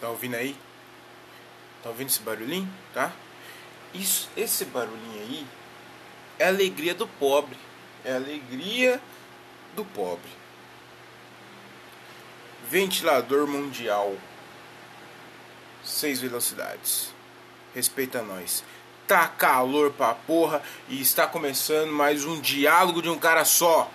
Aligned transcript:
Tá 0.00 0.08
ouvindo 0.08 0.34
aí? 0.34 0.56
Tá 1.82 1.88
ouvindo 1.88 2.08
esse 2.08 2.20
barulhinho? 2.20 2.68
Tá? 2.92 3.12
Isso, 3.94 4.28
esse 4.36 4.64
barulhinho 4.66 5.20
aí 5.20 5.46
é 6.38 6.44
a 6.44 6.48
alegria 6.48 6.94
do 6.94 7.06
pobre. 7.06 7.56
É 8.04 8.12
a 8.12 8.16
alegria 8.16 9.00
do 9.74 9.84
pobre. 9.84 10.30
Ventilador 12.68 13.46
mundial. 13.46 14.14
Seis 15.84 16.20
velocidades. 16.20 17.14
Respeita 17.74 18.22
nós. 18.22 18.64
Tá 19.06 19.28
calor 19.28 19.92
pra 19.92 20.14
porra 20.14 20.62
e 20.88 21.00
está 21.00 21.26
começando 21.26 21.92
mais 21.92 22.24
um 22.24 22.40
diálogo 22.40 23.00
de 23.00 23.08
um 23.08 23.18
cara 23.18 23.44
só. 23.44 23.90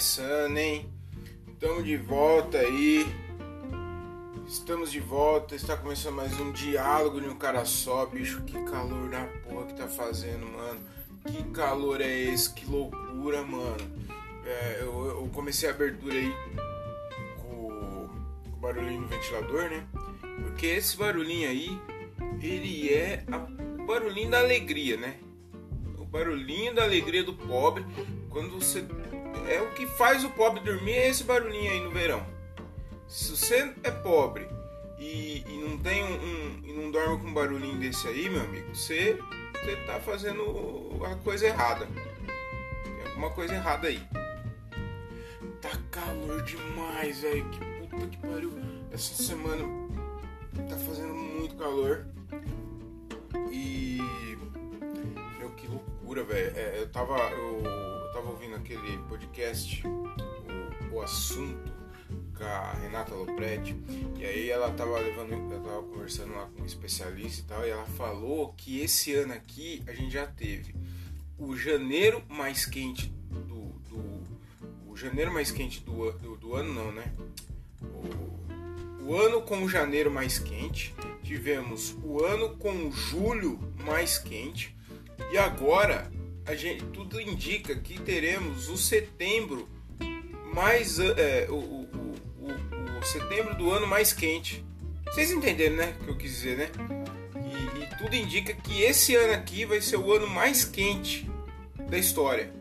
Começando, 0.00 0.56
hein? 0.56 0.90
Estamos 1.46 1.84
de 1.84 1.98
volta 1.98 2.56
aí. 2.56 3.06
Estamos 4.48 4.90
de 4.90 4.98
volta, 4.98 5.54
está 5.54 5.76
começando 5.76 6.14
mais 6.14 6.40
um 6.40 6.52
diálogo 6.52 7.20
de 7.20 7.28
um 7.28 7.36
cara 7.36 7.66
só, 7.66 8.06
bicho. 8.06 8.40
Que 8.44 8.58
calor 8.64 9.10
da 9.10 9.26
porra 9.44 9.66
que 9.66 9.74
tá 9.74 9.86
fazendo, 9.86 10.46
mano. 10.46 10.80
Que 11.26 11.42
calor 11.50 12.00
é 12.00 12.08
esse? 12.08 12.50
Que 12.54 12.64
loucura, 12.64 13.42
mano. 13.42 13.76
É, 14.46 14.78
eu, 14.80 15.06
eu, 15.06 15.30
comecei 15.34 15.68
a 15.68 15.72
abertura 15.72 16.14
aí 16.14 16.32
com, 17.42 18.08
com 18.46 18.54
o 18.54 18.56
barulhinho 18.56 19.02
do 19.02 19.08
ventilador, 19.08 19.68
né? 19.68 19.86
Porque 20.44 20.64
esse 20.64 20.96
barulhinho 20.96 21.46
aí, 21.46 21.78
ele 22.40 22.88
é 22.88 23.22
a, 23.30 23.36
o 23.82 23.86
barulhinho 23.86 24.30
da 24.30 24.38
alegria, 24.38 24.96
né? 24.96 25.18
barulhinho 26.10 26.74
da 26.74 26.82
alegria 26.82 27.22
do 27.22 27.32
pobre. 27.32 27.84
Quando 28.28 28.50
você. 28.50 28.84
É 29.48 29.60
o 29.60 29.72
que 29.72 29.86
faz 29.86 30.24
o 30.24 30.30
pobre 30.30 30.60
dormir, 30.60 30.92
é 30.92 31.08
esse 31.08 31.24
barulhinho 31.24 31.70
aí 31.70 31.80
no 31.80 31.90
verão. 31.90 32.24
Se 33.08 33.36
você 33.36 33.74
é 33.82 33.90
pobre 33.90 34.46
e, 34.98 35.44
e 35.46 35.64
não 35.68 35.78
tem 35.78 36.04
um, 36.04 36.14
um, 36.14 36.60
e 36.64 36.72
não 36.72 36.90
dorme 36.90 37.18
com 37.18 37.28
um 37.28 37.34
barulhinho 37.34 37.78
desse 37.78 38.06
aí, 38.06 38.28
meu 38.28 38.42
amigo, 38.42 38.74
você, 38.74 39.18
você 39.54 39.76
tá 39.86 39.98
fazendo 40.00 41.04
a 41.04 41.14
coisa 41.16 41.46
errada. 41.46 41.86
Tem 42.84 43.06
alguma 43.08 43.30
coisa 43.30 43.54
errada 43.54 43.88
aí. 43.88 44.00
Tá 45.60 45.70
calor 45.90 46.42
demais, 46.42 47.20
velho. 47.20 47.48
Que 47.50 47.60
puta 47.86 48.06
que 48.06 48.16
pariu. 48.18 48.52
Essa 48.92 49.22
semana 49.22 49.64
tá 50.68 50.76
fazendo 50.76 51.14
muito 51.14 51.56
calor. 51.56 52.06
E 53.50 54.00
que 55.60 55.66
loucura, 55.66 56.24
velho. 56.24 56.56
É, 56.56 56.80
eu, 56.80 56.88
tava, 56.88 57.16
eu, 57.30 57.62
eu, 58.20 58.22
tava 58.22 58.30
ouvindo 58.30 58.54
aquele 58.56 58.98
podcast, 59.08 59.82
o, 59.86 60.94
o 60.94 61.00
assunto, 61.00 61.72
com 62.36 62.44
a 62.44 62.72
Renata 62.74 63.14
Lopretti, 63.14 63.74
e 64.18 64.24
aí 64.24 64.50
ela 64.50 64.70
tava 64.72 64.98
levando, 64.98 65.32
eu 65.32 65.60
tava 65.60 65.82
conversando 65.82 66.34
lá 66.34 66.46
com 66.46 66.62
um 66.62 66.66
especialista 66.66 67.40
e 67.40 67.44
tal, 67.44 67.66
e 67.66 67.70
ela 67.70 67.86
falou 67.86 68.52
que 68.56 68.80
esse 68.80 69.14
ano 69.14 69.32
aqui 69.32 69.82
a 69.86 69.92
gente 69.92 70.12
já 70.12 70.26
teve 70.26 70.74
o 71.38 71.56
janeiro 71.56 72.22
mais 72.28 72.66
quente 72.66 73.12
do. 73.30 73.70
do 73.88 74.20
o 74.86 74.96
janeiro 74.96 75.32
mais 75.32 75.50
quente 75.50 75.80
do, 75.80 76.12
do, 76.12 76.36
do 76.36 76.54
ano, 76.54 76.74
não, 76.74 76.92
né? 76.92 77.14
O, 77.82 79.04
o 79.04 79.16
ano 79.16 79.40
com 79.42 79.64
o 79.64 79.68
janeiro 79.68 80.10
mais 80.10 80.38
quente, 80.38 80.94
tivemos 81.22 81.96
o 82.04 82.22
ano 82.22 82.56
com 82.56 82.86
o 82.86 82.92
julho 82.92 83.58
mais 83.78 84.18
quente, 84.18 84.76
e 85.32 85.38
agora, 85.38 86.10
a 86.50 86.56
gente, 86.56 86.84
tudo 86.86 87.20
indica 87.20 87.76
que 87.76 88.00
teremos 88.00 88.68
o 88.68 88.76
setembro 88.76 89.68
mais. 90.52 90.98
É, 90.98 91.46
o, 91.48 91.54
o, 91.54 91.88
o, 92.40 92.98
o, 92.98 93.04
setembro 93.04 93.54
do 93.54 93.70
ano 93.70 93.86
mais 93.86 94.12
quente. 94.12 94.64
Vocês 95.06 95.30
entenderam, 95.30 95.76
né? 95.76 95.96
O 96.00 96.04
que 96.04 96.10
eu 96.10 96.16
quis 96.16 96.32
dizer, 96.32 96.58
né? 96.58 96.70
E, 97.36 97.84
e 97.84 97.96
tudo 97.96 98.16
indica 98.16 98.52
que 98.52 98.82
esse 98.82 99.14
ano 99.14 99.32
aqui 99.32 99.64
vai 99.64 99.80
ser 99.80 99.96
o 99.96 100.12
ano 100.12 100.26
mais 100.26 100.64
quente 100.64 101.30
da 101.88 101.96
história. 101.96 102.52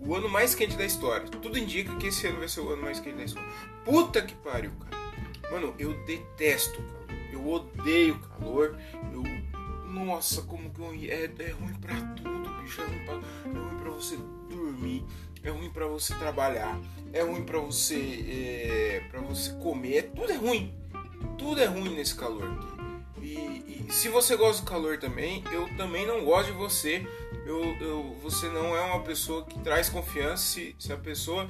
O 0.00 0.16
ano 0.16 0.28
mais 0.28 0.56
quente 0.56 0.76
da 0.76 0.84
história. 0.84 1.28
Tudo 1.28 1.56
indica 1.56 1.94
que 1.94 2.08
esse 2.08 2.26
ano 2.26 2.38
vai 2.38 2.48
ser 2.48 2.60
o 2.60 2.70
ano 2.70 2.82
mais 2.82 2.98
quente 2.98 3.18
da 3.18 3.24
história. 3.24 3.48
Puta 3.84 4.20
que 4.20 4.34
pariu, 4.34 4.72
cara. 4.80 5.52
Mano, 5.52 5.74
eu 5.78 5.94
detesto 6.04 6.82
calor. 6.82 7.08
Eu 7.32 7.48
odeio 7.48 8.18
calor. 8.18 8.76
Eu 9.12 9.22
nossa, 9.88 10.42
como 10.42 10.70
que 10.70 11.10
é, 11.10 11.24
é 11.24 11.50
ruim 11.50 11.74
pra 11.74 11.94
tudo, 12.14 12.50
bicho. 12.62 12.80
É 12.80 12.84
ruim 12.84 13.04
pra, 13.04 13.14
é 13.14 13.58
ruim 13.58 13.78
pra 13.80 13.90
você 13.90 14.16
dormir, 14.48 15.04
é 15.42 15.50
ruim 15.50 15.70
pra 15.70 15.86
você 15.86 16.14
trabalhar, 16.14 16.78
é 17.12 17.22
ruim 17.22 17.44
pra 17.44 17.58
você, 17.58 17.96
é, 17.96 19.00
pra 19.10 19.20
você 19.20 19.52
comer. 19.54 20.10
Tudo 20.14 20.32
é 20.32 20.36
ruim. 20.36 20.74
Tudo 21.36 21.60
é 21.60 21.66
ruim 21.66 21.94
nesse 21.94 22.14
calor 22.14 22.44
aqui. 22.44 22.78
E, 23.22 23.86
e, 23.88 23.92
se 23.92 24.08
você 24.08 24.36
gosta 24.36 24.62
do 24.62 24.68
calor 24.68 24.98
também, 24.98 25.42
eu 25.52 25.68
também 25.76 26.06
não 26.06 26.24
gosto 26.24 26.52
de 26.52 26.58
você. 26.58 27.06
Eu, 27.46 27.64
eu, 27.80 28.16
você 28.22 28.48
não 28.48 28.76
é 28.76 28.80
uma 28.82 29.02
pessoa 29.02 29.44
que 29.44 29.58
traz 29.60 29.88
confiança. 29.88 30.42
Se, 30.42 30.76
se 30.78 30.92
a 30.92 30.96
pessoa 30.96 31.48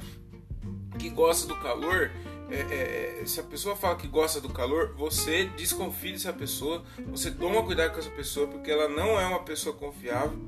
que 0.99 1.11
gosta 1.11 1.47
do 1.47 1.57
calor 1.57 2.11
é, 2.51 3.21
é, 3.21 3.27
se 3.27 3.41
a 3.41 3.43
pessoa 3.43 3.77
fala 3.77 3.97
que 3.97 4.09
gosta 4.09 4.41
do 4.41 4.49
calor, 4.49 4.95
você 4.97 5.45
desconfie 5.57 6.13
dessa 6.13 6.33
pessoa, 6.33 6.83
você 7.07 7.31
toma 7.31 7.63
cuidado 7.63 7.93
com 7.93 7.99
essa 7.99 8.11
pessoa, 8.11 8.47
porque 8.47 8.71
ela 8.71 8.89
não 8.89 9.21
é 9.21 9.27
uma 9.27 9.41
pessoa 9.41 9.75
confiável 9.75 10.39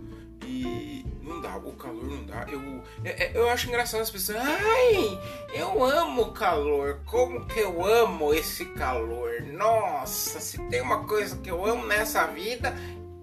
e 0.47 1.05
não 1.23 1.41
dá, 1.41 1.57
o 1.57 1.73
calor 1.73 2.05
não 2.05 2.25
dá. 2.25 2.47
Eu, 2.49 2.83
é, 3.05 3.25
é, 3.25 3.33
eu 3.35 3.49
acho 3.49 3.69
engraçado 3.69 4.01
as 4.01 4.11
pessoas, 4.11 4.39
ai, 4.41 5.21
eu 5.55 5.85
amo 5.85 6.33
calor, 6.33 7.01
como 7.05 7.47
que 7.47 7.61
eu 7.61 7.85
amo 7.85 8.33
esse 8.33 8.65
calor? 8.65 9.43
Nossa, 9.43 10.41
se 10.41 10.59
tem 10.69 10.81
uma 10.81 11.05
coisa 11.05 11.37
que 11.37 11.51
eu 11.51 11.65
amo 11.65 11.87
nessa 11.87 12.27
vida 12.27 12.75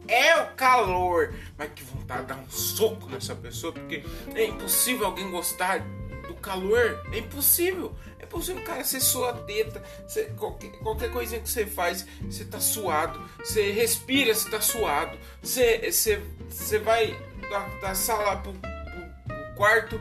é 0.07 0.41
o 0.41 0.47
calor. 0.55 1.33
Mas 1.57 1.71
que 1.75 1.83
vontade 1.83 2.21
de 2.21 2.27
dar 2.27 2.37
um 2.37 2.49
soco 2.49 3.09
nessa 3.09 3.35
pessoa, 3.35 3.73
porque 3.73 4.03
é 4.33 4.45
impossível 4.45 5.07
alguém 5.07 5.29
gostar 5.29 5.81
calor. 6.37 7.03
É 7.11 7.19
impossível. 7.19 7.95
É 8.19 8.25
possível, 8.25 8.63
cara, 8.63 8.83
você 8.83 8.99
sua 8.99 9.33
teta, 9.33 9.81
você, 10.07 10.25
qualquer, 10.37 10.71
qualquer 10.79 11.11
coisinha 11.11 11.39
que 11.39 11.49
você 11.49 11.65
faz, 11.65 12.05
você 12.21 12.45
tá 12.45 12.59
suado. 12.59 13.21
Você 13.39 13.71
respira, 13.71 14.33
você 14.33 14.49
tá 14.49 14.61
suado. 14.61 15.17
Você, 15.41 15.91
você, 15.91 16.21
você 16.49 16.79
vai 16.79 17.15
da, 17.49 17.59
da 17.79 17.95
sala 17.95 18.37
pro, 18.37 18.53
pro, 18.53 19.35
pro 19.35 19.55
quarto, 19.55 19.99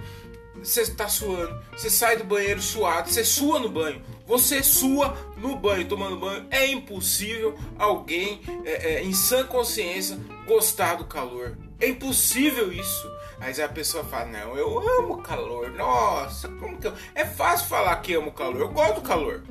você 0.59 0.87
tá 0.91 1.09
suando. 1.09 1.61
Você 1.73 1.91
sai 1.91 2.17
do 2.17 2.25
banheiro 2.25 2.61
suado, 2.61 3.09
você 3.09 3.25
sua 3.25 3.59
no 3.59 3.69
banho. 3.69 4.03
Você 4.27 4.63
sua 4.63 5.17
no 5.37 5.57
banho, 5.57 5.87
tomando 5.87 6.17
banho. 6.17 6.47
É 6.51 6.67
impossível 6.67 7.57
alguém 7.79 8.41
é, 8.65 8.95
é, 8.95 9.03
em 9.03 9.13
sã 9.13 9.45
consciência 9.45 10.19
gostar 10.47 10.97
do 10.97 11.05
calor. 11.05 11.57
É 11.79 11.89
impossível 11.89 12.73
isso. 12.73 13.16
Mas 13.39 13.61
a 13.61 13.69
pessoa 13.69 14.05
fala: 14.05 14.27
Não, 14.27 14.57
eu 14.57 14.79
amo 14.99 15.23
calor. 15.23 15.71
Nossa, 15.71 16.49
como 16.49 16.79
que 16.79 16.87
eu. 16.87 16.95
É 17.15 17.25
fácil 17.25 17.69
falar 17.69 17.97
que 17.97 18.15
amo 18.15 18.33
calor. 18.33 18.61
Eu 18.61 18.69
gosto 18.71 18.97
do 18.97 19.03
calor. 19.03 19.43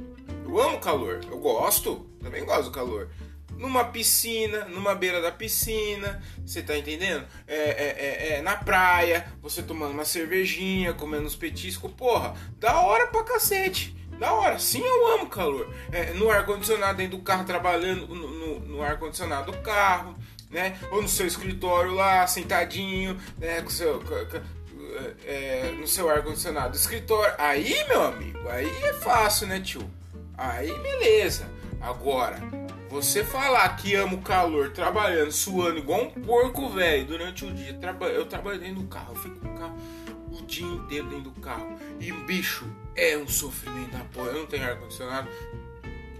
Eu 0.43 0.61
amo 0.61 0.79
calor. 0.79 1.21
Eu 1.29 1.37
gosto. 1.37 2.05
Também 2.21 2.45
gosto 2.45 2.65
do 2.65 2.71
calor. 2.71 3.09
Numa 3.57 3.85
piscina, 3.85 4.65
numa 4.65 4.93
beira 4.93 5.21
da 5.21 5.31
piscina, 5.31 6.21
você 6.45 6.61
tá 6.61 6.77
entendendo? 6.77 7.25
É, 7.47 7.55
é, 7.55 7.95
é, 7.97 8.33
é, 8.33 8.41
na 8.41 8.57
praia, 8.57 9.31
você 9.41 9.63
tomando 9.63 9.93
uma 9.93 10.03
cervejinha, 10.03 10.93
comendo 10.93 11.25
uns 11.25 11.37
petiscos, 11.37 11.89
porra, 11.93 12.33
da 12.59 12.81
hora 12.81 13.07
pra 13.07 13.23
cacete. 13.23 13.95
Da 14.19 14.33
hora, 14.33 14.59
sim, 14.59 14.81
eu 14.81 15.07
amo 15.13 15.27
calor. 15.27 15.73
É, 15.91 16.11
no 16.13 16.29
ar-condicionado 16.29 16.97
dentro 16.97 17.17
do 17.17 17.23
carro, 17.23 17.45
trabalhando 17.45 18.07
no, 18.07 18.29
no, 18.29 18.59
no 18.59 18.83
ar-condicionado 18.83 19.51
do 19.51 19.57
carro 19.59 20.15
né? 20.55 20.79
Ou 20.89 21.01
no 21.01 21.07
seu 21.07 21.27
escritório 21.27 21.93
lá, 21.93 22.25
sentadinho, 22.25 23.19
né? 23.37 23.61
Com 23.61 23.69
seu, 23.69 24.01
é, 25.25 25.75
no 25.77 25.85
seu 25.85 26.09
ar-condicionado 26.09 26.75
escritório. 26.75 27.35
Aí, 27.37 27.85
meu 27.89 28.01
amigo, 28.01 28.47
aí 28.47 28.69
é 28.83 28.93
fácil, 28.93 29.47
né, 29.47 29.59
tio? 29.59 29.87
Aí, 30.37 30.73
beleza. 30.79 31.45
Agora, 31.81 32.39
você 32.89 33.23
falar 33.23 33.67
que 33.75 33.93
ama 33.95 34.15
o 34.15 34.21
calor, 34.21 34.71
trabalhando, 34.71 35.31
suando 35.31 35.77
igual 35.77 36.03
um 36.03 36.09
porco 36.09 36.69
velho 36.69 37.05
durante 37.05 37.43
o 37.43 37.53
dia. 37.53 37.77
Eu 38.13 38.25
trabalho 38.25 38.59
dentro 38.59 38.81
do 38.81 38.87
carro, 38.87 39.13
eu 39.13 39.21
fico 39.21 39.45
no 39.45 39.53
carro 39.59 39.75
o 40.31 40.41
dia 40.45 40.65
inteiro 40.65 41.07
dentro 41.07 41.31
do 41.31 41.41
carro. 41.41 41.77
E 41.99 42.11
bicho, 42.11 42.65
é 42.95 43.17
um 43.17 43.27
sofrimento 43.27 43.91
da 43.91 44.03
porra. 44.05 44.27
Eu 44.27 44.39
não 44.39 44.45
tenho 44.45 44.65
ar-condicionado. 44.65 45.29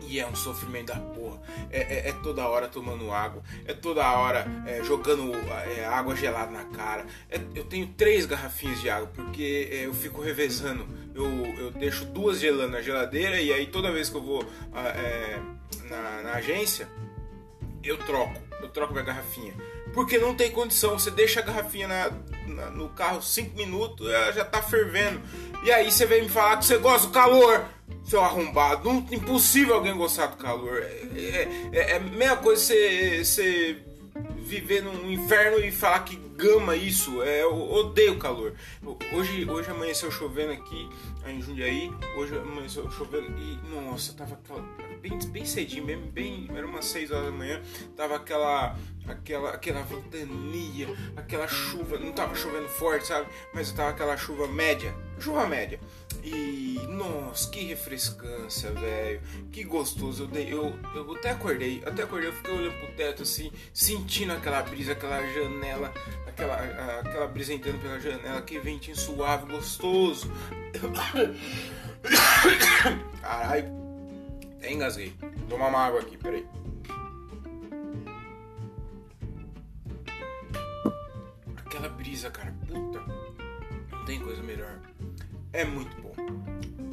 E 0.07 0.19
é 0.19 0.27
um 0.27 0.35
sofrimento 0.35 0.87
da 0.87 0.99
porra. 0.99 1.41
É, 1.71 1.79
é, 1.79 2.09
é 2.09 2.13
toda 2.13 2.47
hora 2.47 2.67
tomando 2.67 3.11
água. 3.11 3.43
É 3.65 3.73
toda 3.73 4.09
hora 4.11 4.45
é, 4.65 4.83
jogando 4.83 5.31
é, 5.77 5.85
água 5.85 6.15
gelada 6.15 6.51
na 6.51 6.65
cara. 6.65 7.05
É, 7.29 7.39
eu 7.53 7.65
tenho 7.65 7.87
três 7.87 8.25
garrafinhas 8.25 8.79
de 8.81 8.89
água 8.89 9.07
porque 9.13 9.69
é, 9.71 9.85
eu 9.85 9.93
fico 9.93 10.21
revezando. 10.21 10.87
Eu, 11.13 11.25
eu 11.57 11.71
deixo 11.71 12.05
duas 12.05 12.39
gelando 12.39 12.73
na 12.73 12.81
geladeira 12.81 13.39
e 13.39 13.51
aí 13.51 13.67
toda 13.67 13.91
vez 13.91 14.09
que 14.09 14.15
eu 14.15 14.21
vou 14.21 14.45
é, 14.75 15.39
na, 15.89 16.21
na 16.23 16.33
agência, 16.33 16.87
eu 17.83 17.97
troco. 17.97 18.44
Eu 18.61 18.69
troco 18.69 18.93
minha 18.93 19.05
garrafinha. 19.05 19.53
Porque 19.93 20.17
não 20.17 20.35
tem 20.35 20.51
condição. 20.51 20.97
Você 20.97 21.11
deixa 21.11 21.39
a 21.39 21.43
garrafinha 21.43 21.87
na, 21.87 22.11
na, 22.47 22.69
no 22.71 22.89
carro 22.89 23.21
cinco 23.21 23.55
minutos, 23.55 24.07
ela 24.07 24.31
já 24.31 24.45
tá 24.45 24.61
fervendo. 24.61 25.21
E 25.63 25.71
aí 25.71 25.91
você 25.91 26.05
vem 26.05 26.23
me 26.23 26.29
falar 26.29 26.57
que 26.57 26.65
você 26.65 26.77
gosta 26.77 27.07
do 27.07 27.13
calor 27.13 27.65
seu 28.05 28.21
arrombado. 28.21 28.87
Não, 28.87 29.05
impossível 29.11 29.75
alguém 29.75 29.95
gostar 29.95 30.27
do 30.27 30.37
calor. 30.37 30.81
É, 30.81 31.07
é, 31.15 31.69
é, 31.73 31.91
é 31.91 31.95
a 31.97 31.99
mesma 31.99 32.37
coisa 32.37 32.73
você 33.23 33.77
viver 34.37 34.81
num 34.81 35.11
inferno 35.11 35.59
e 35.59 35.71
falar 35.71 35.99
que 36.01 36.15
gama 36.15 36.75
isso. 36.75 37.21
É, 37.23 37.43
eu 37.43 37.53
odeio 37.71 38.17
calor. 38.17 38.53
Hoje, 39.13 39.49
hoje 39.49 39.71
amanheceu 39.71 40.11
chovendo 40.11 40.53
aqui 40.53 40.87
em 41.27 41.41
Jundiaí. 41.41 41.91
Hoje 42.15 42.37
amanheceu 42.37 42.89
chovendo 42.91 43.27
e, 43.39 43.59
nossa, 43.73 44.13
tava 44.13 44.35
aquela, 44.35 44.63
bem, 45.01 45.17
bem 45.29 45.45
cedinho 45.45 45.85
mesmo, 45.85 46.05
bem, 46.07 46.49
era 46.53 46.65
umas 46.65 46.85
6 46.85 47.11
horas 47.11 47.25
da 47.25 47.31
manhã. 47.31 47.61
Tava 47.95 48.15
aquela, 48.15 48.77
aquela, 49.07 49.51
aquela 49.51 49.81
ventania, 49.83 50.87
aquela 51.15 51.47
chuva. 51.47 51.97
Não 51.97 52.11
tava 52.11 52.35
chovendo 52.35 52.67
forte, 52.69 53.07
sabe? 53.07 53.27
Mas 53.53 53.71
tava 53.71 53.89
aquela 53.89 54.17
chuva 54.17 54.47
média. 54.47 54.93
Chuva 55.19 55.47
média. 55.47 55.79
E 56.23 56.79
nossa, 56.89 57.49
que 57.49 57.65
refrescância, 57.65 58.71
velho. 58.71 59.21
Que 59.51 59.63
gostoso. 59.63 60.23
Eu, 60.23 60.27
dei, 60.27 60.51
eu, 60.51 60.73
eu 60.95 61.15
até 61.15 61.31
acordei, 61.31 61.81
até 61.85 62.03
acordei, 62.03 62.29
eu 62.29 62.33
fiquei 62.33 62.53
olhando 62.53 62.79
pro 62.79 62.95
teto 62.95 63.23
assim, 63.23 63.51
sentindo 63.73 64.33
aquela 64.33 64.61
brisa, 64.63 64.93
aquela 64.93 65.21
janela, 65.33 65.93
aquela, 66.25 66.55
aquela 66.99 67.27
brisa 67.27 67.53
entrando 67.53 67.81
pela 67.81 67.99
janela, 67.99 68.41
que 68.41 68.59
ventinho 68.59 68.95
suave, 68.95 69.51
gostoso. 69.51 70.31
Caralho, 73.21 73.84
até 74.57 74.71
engasguei. 74.71 75.15
Vou 75.19 75.47
tomar 75.49 75.67
uma 75.67 75.79
água 75.79 76.01
aqui, 76.01 76.17
peraí. 76.17 76.45
Aquela 81.57 81.89
brisa, 81.89 82.31
cara, 82.31 82.53
puta. 82.67 82.99
Não 83.91 84.05
tem 84.05 84.19
coisa 84.19 84.41
melhor. 84.41 84.79
É 85.53 85.63
muito 85.63 85.95
bom. 86.01 86.15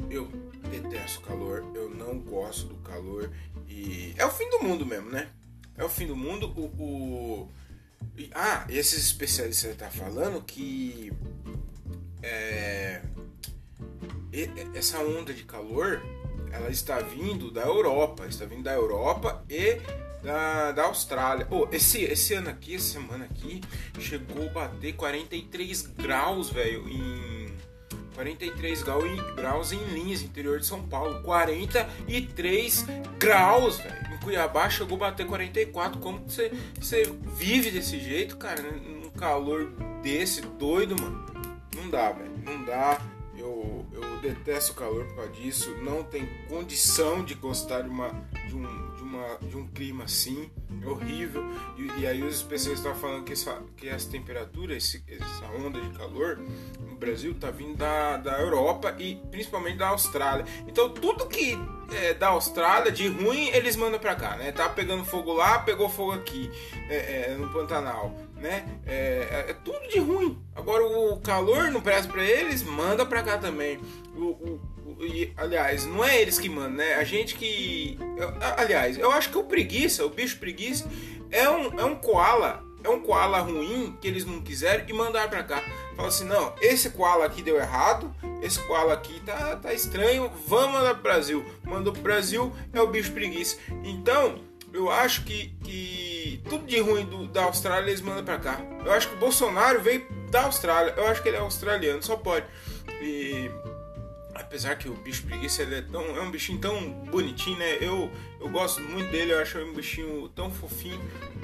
Eu 0.09 0.27
detesto 0.69 1.21
calor, 1.21 1.65
eu 1.75 1.89
não 1.89 2.19
gosto 2.19 2.67
do 2.67 2.75
calor 2.77 3.31
e 3.67 4.13
é 4.17 4.25
o 4.25 4.31
fim 4.31 4.49
do 4.49 4.63
mundo 4.63 4.85
mesmo, 4.85 5.09
né? 5.09 5.29
É 5.77 5.83
o 5.83 5.89
fim 5.89 6.05
do 6.05 6.15
mundo. 6.15 6.47
O, 6.55 6.65
o... 6.81 7.51
Ah, 8.33 8.65
esses 8.69 9.05
especialistas 9.05 9.75
tá 9.75 9.89
falando 9.89 10.43
que 10.43 11.11
é... 12.21 13.01
essa 14.75 14.99
onda 14.99 15.33
de 15.33 15.43
calor 15.43 16.01
ela 16.53 16.69
está 16.69 16.99
vindo 16.99 17.51
da 17.51 17.61
Europa, 17.61 18.25
está 18.27 18.45
vindo 18.45 18.63
da 18.63 18.73
Europa 18.73 19.43
e 19.49 19.81
da, 20.23 20.71
da 20.71 20.83
Austrália. 20.83 21.47
Oh, 21.49 21.67
esse, 21.71 22.03
esse 22.03 22.35
ano 22.35 22.49
aqui, 22.49 22.75
essa 22.75 22.93
semana 22.93 23.25
aqui, 23.25 23.59
chegou 23.99 24.47
a 24.49 24.51
bater 24.51 24.93
43 24.93 25.81
graus, 25.97 26.49
velho, 26.51 26.87
em 26.87 27.51
43 28.13 28.83
graus 29.35 29.71
em 29.71 29.83
Lins, 29.85 30.21
interior 30.21 30.59
de 30.59 30.65
São 30.67 30.83
Paulo. 30.83 31.23
43 31.23 32.85
graus, 33.17 33.77
velho. 33.77 34.13
Em 34.13 34.17
Cuiabá 34.19 34.69
chegou 34.69 34.97
a 34.97 34.99
bater 35.09 35.25
44. 35.25 35.99
Como 35.99 36.19
você, 36.19 36.51
você 36.79 37.11
vive 37.35 37.71
desse 37.71 37.99
jeito, 37.99 38.37
cara? 38.37 38.61
Num 38.61 39.09
calor 39.09 39.71
desse, 40.03 40.41
doido, 40.41 40.95
mano. 41.01 41.25
Não 41.75 41.89
dá, 41.89 42.11
velho. 42.11 42.31
Não 42.45 42.63
dá. 42.63 43.01
Eu, 43.35 43.85
eu 43.91 44.12
detesto 44.23 44.71
o 44.71 44.75
calor 44.75 45.05
por 45.05 45.15
causa 45.15 45.31
disso. 45.31 45.75
Não 45.81 46.03
tem 46.03 46.25
condição 46.47 47.23
de 47.23 47.33
gostar 47.35 47.81
de, 47.81 47.89
uma, 47.89 48.09
de, 48.47 48.55
um, 48.55 48.95
de, 48.95 49.03
uma, 49.03 49.37
de 49.41 49.57
um 49.57 49.67
clima 49.67 50.05
assim. 50.05 50.49
É 50.81 50.87
horrível. 50.87 51.43
E, 51.77 52.01
e 52.01 52.07
aí 52.07 52.23
os 52.23 52.35
especialistas 52.35 52.85
estão 52.85 52.95
falando 52.95 53.23
que 53.23 53.33
essa, 53.33 53.61
que 53.77 53.87
essa 53.87 54.09
temperatura, 54.09 54.75
esse, 54.75 55.03
essa 55.07 55.45
onda 55.55 55.79
de 55.79 55.89
calor 55.91 56.37
no 56.79 56.95
Brasil 56.95 57.35
tá 57.35 57.51
vindo 57.51 57.77
da, 57.77 58.17
da 58.17 58.39
Europa 58.39 58.95
e 58.97 59.15
principalmente 59.29 59.77
da 59.77 59.89
Austrália. 59.89 60.45
Então 60.67 60.89
tudo 60.89 61.27
que 61.27 61.57
é 61.93 62.13
da 62.13 62.29
Austrália 62.29 62.91
de 62.91 63.07
ruim 63.07 63.49
eles 63.49 63.75
mandam 63.75 63.99
para 63.99 64.15
cá, 64.15 64.35
né? 64.35 64.51
Tá 64.51 64.69
pegando 64.69 65.05
fogo 65.05 65.33
lá, 65.33 65.59
pegou 65.59 65.89
fogo 65.89 66.13
aqui 66.13 66.49
é, 66.89 67.31
é, 67.31 67.35
no 67.37 67.51
Pantanal, 67.51 68.15
né? 68.43 68.65
É, 68.85 69.45
é, 69.47 69.51
é 69.51 69.53
tudo 69.53 69.87
de 69.87 69.99
ruim. 69.99 70.37
Agora 70.53 70.85
o 70.85 71.17
calor 71.21 71.71
não 71.71 71.79
presta 71.79 72.11
para 72.11 72.23
eles, 72.23 72.61
manda 72.61 73.05
para 73.05 73.23
cá 73.23 73.37
também. 73.37 73.79
O, 74.15 74.21
o, 74.21 74.61
o, 74.85 75.05
e, 75.05 75.33
aliás, 75.37 75.85
não 75.85 76.03
é 76.03 76.21
eles 76.21 76.37
que 76.37 76.49
mandam, 76.49 76.73
né? 76.73 76.95
A 76.95 77.05
gente 77.05 77.35
que, 77.35 77.97
eu, 78.17 78.33
aliás, 78.57 78.97
eu 78.97 79.09
acho 79.11 79.29
que 79.29 79.37
o 79.37 79.45
preguiça, 79.45 80.05
o 80.05 80.09
bicho 80.09 80.37
preguiça 80.37 80.87
é 81.31 81.49
um 81.49 81.79
é 81.79 81.85
um 81.85 81.95
koala 81.95 82.63
é 82.83 82.89
um 82.89 82.99
koala 82.99 83.39
ruim 83.39 83.97
que 84.01 84.07
eles 84.07 84.25
não 84.25 84.41
quiseram 84.41 84.83
e 84.87 84.91
mandaram 84.91 85.29
para 85.29 85.43
cá. 85.43 85.63
Fala 85.95 86.09
assim, 86.09 86.25
não, 86.25 86.53
esse 86.59 86.89
koala 86.89 87.25
aqui 87.25 87.41
deu 87.41 87.55
errado, 87.55 88.13
esse 88.41 88.59
koala 88.59 88.93
aqui 88.93 89.21
tá, 89.21 89.55
tá 89.55 89.73
estranho, 89.73 90.29
vamos 90.45 90.73
mandar 90.73 90.95
pro 90.95 91.03
Brasil. 91.03 91.45
Mandou 91.63 91.93
pro 91.93 92.01
Brasil, 92.01 92.51
é 92.73 92.81
o 92.81 92.87
bicho 92.87 93.13
preguiça. 93.13 93.57
Então, 93.85 94.41
eu 94.73 94.89
acho 94.89 95.23
que, 95.23 95.55
que 95.63 96.41
tudo 96.49 96.65
de 96.65 96.79
ruim 96.79 97.05
do, 97.05 97.27
da 97.27 97.43
Austrália 97.43 97.89
eles 97.89 98.01
mandam 98.01 98.23
para 98.23 98.39
cá. 98.39 98.59
Eu 98.83 98.91
acho 98.91 99.07
que 99.07 99.15
o 99.15 99.19
Bolsonaro 99.19 99.81
veio 99.81 100.05
da 100.31 100.43
Austrália, 100.45 100.93
eu 100.97 101.07
acho 101.07 101.21
que 101.21 101.29
ele 101.29 101.37
é 101.37 101.39
australiano, 101.39 102.01
só 102.01 102.17
pode. 102.17 102.45
E 103.01 103.51
apesar 104.33 104.75
que 104.75 104.89
o 104.89 104.93
bicho 104.93 105.23
preguiça 105.23 105.61
ele 105.61 105.75
é, 105.75 105.81
tão, 105.81 106.01
é 106.17 106.21
um 106.21 106.31
bichinho 106.31 106.59
tão 106.59 106.89
bonitinho, 107.11 107.57
né? 107.57 107.77
Eu, 107.79 108.09
eu 108.41 108.49
gosto 108.49 108.81
muito 108.81 109.11
dele, 109.11 109.33
eu 109.33 109.39
acho 109.39 109.59
um 109.59 109.73
bichinho 109.73 110.27
tão 110.29 110.49
fofinho. 110.49 110.99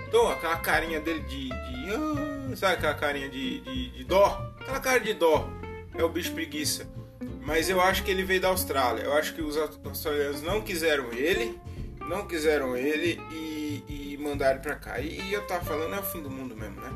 Então, 0.08 0.28
aquela 0.28 0.58
carinha 0.58 1.00
dele 1.00 1.22
de. 1.22 1.50
de 1.50 1.90
ah, 1.94 2.56
sabe 2.56 2.74
aquela 2.74 2.96
carinha 2.96 3.30
de, 3.30 3.62
de, 3.62 3.90
de, 3.92 4.04
dó? 4.04 4.54
Aquela 4.60 4.80
cara 4.80 5.00
de 5.00 5.14
dó. 5.14 5.48
É 5.96 6.04
o 6.04 6.10
bicho 6.10 6.32
preguiça. 6.34 6.88
Mas 7.42 7.70
eu 7.70 7.82
acho 7.82 8.04
que 8.04 8.12
ele 8.12 8.24
veio 8.24 8.42
da 8.42 8.48
Austrália. 8.50 9.04
Eu 9.04 9.14
acho 9.14 9.34
que 9.34 9.42
os 9.42 9.56
australianos 9.58 10.42
não 10.42 10.62
quiseram 10.62 11.12
ele. 11.14 11.60
Não 12.10 12.26
quiseram 12.26 12.76
ele 12.76 13.22
e, 13.32 13.84
e 13.88 14.18
mandaram 14.18 14.60
pra 14.60 14.74
cá. 14.74 15.00
E, 15.00 15.22
e, 15.22 15.32
eu 15.32 15.46
tava 15.46 15.64
falando, 15.64 15.94
é 15.94 16.00
o 16.00 16.04
fim 16.04 16.24
do 16.24 16.30
mundo 16.32 16.58
mesmo, 16.58 16.82
né? 16.82 16.92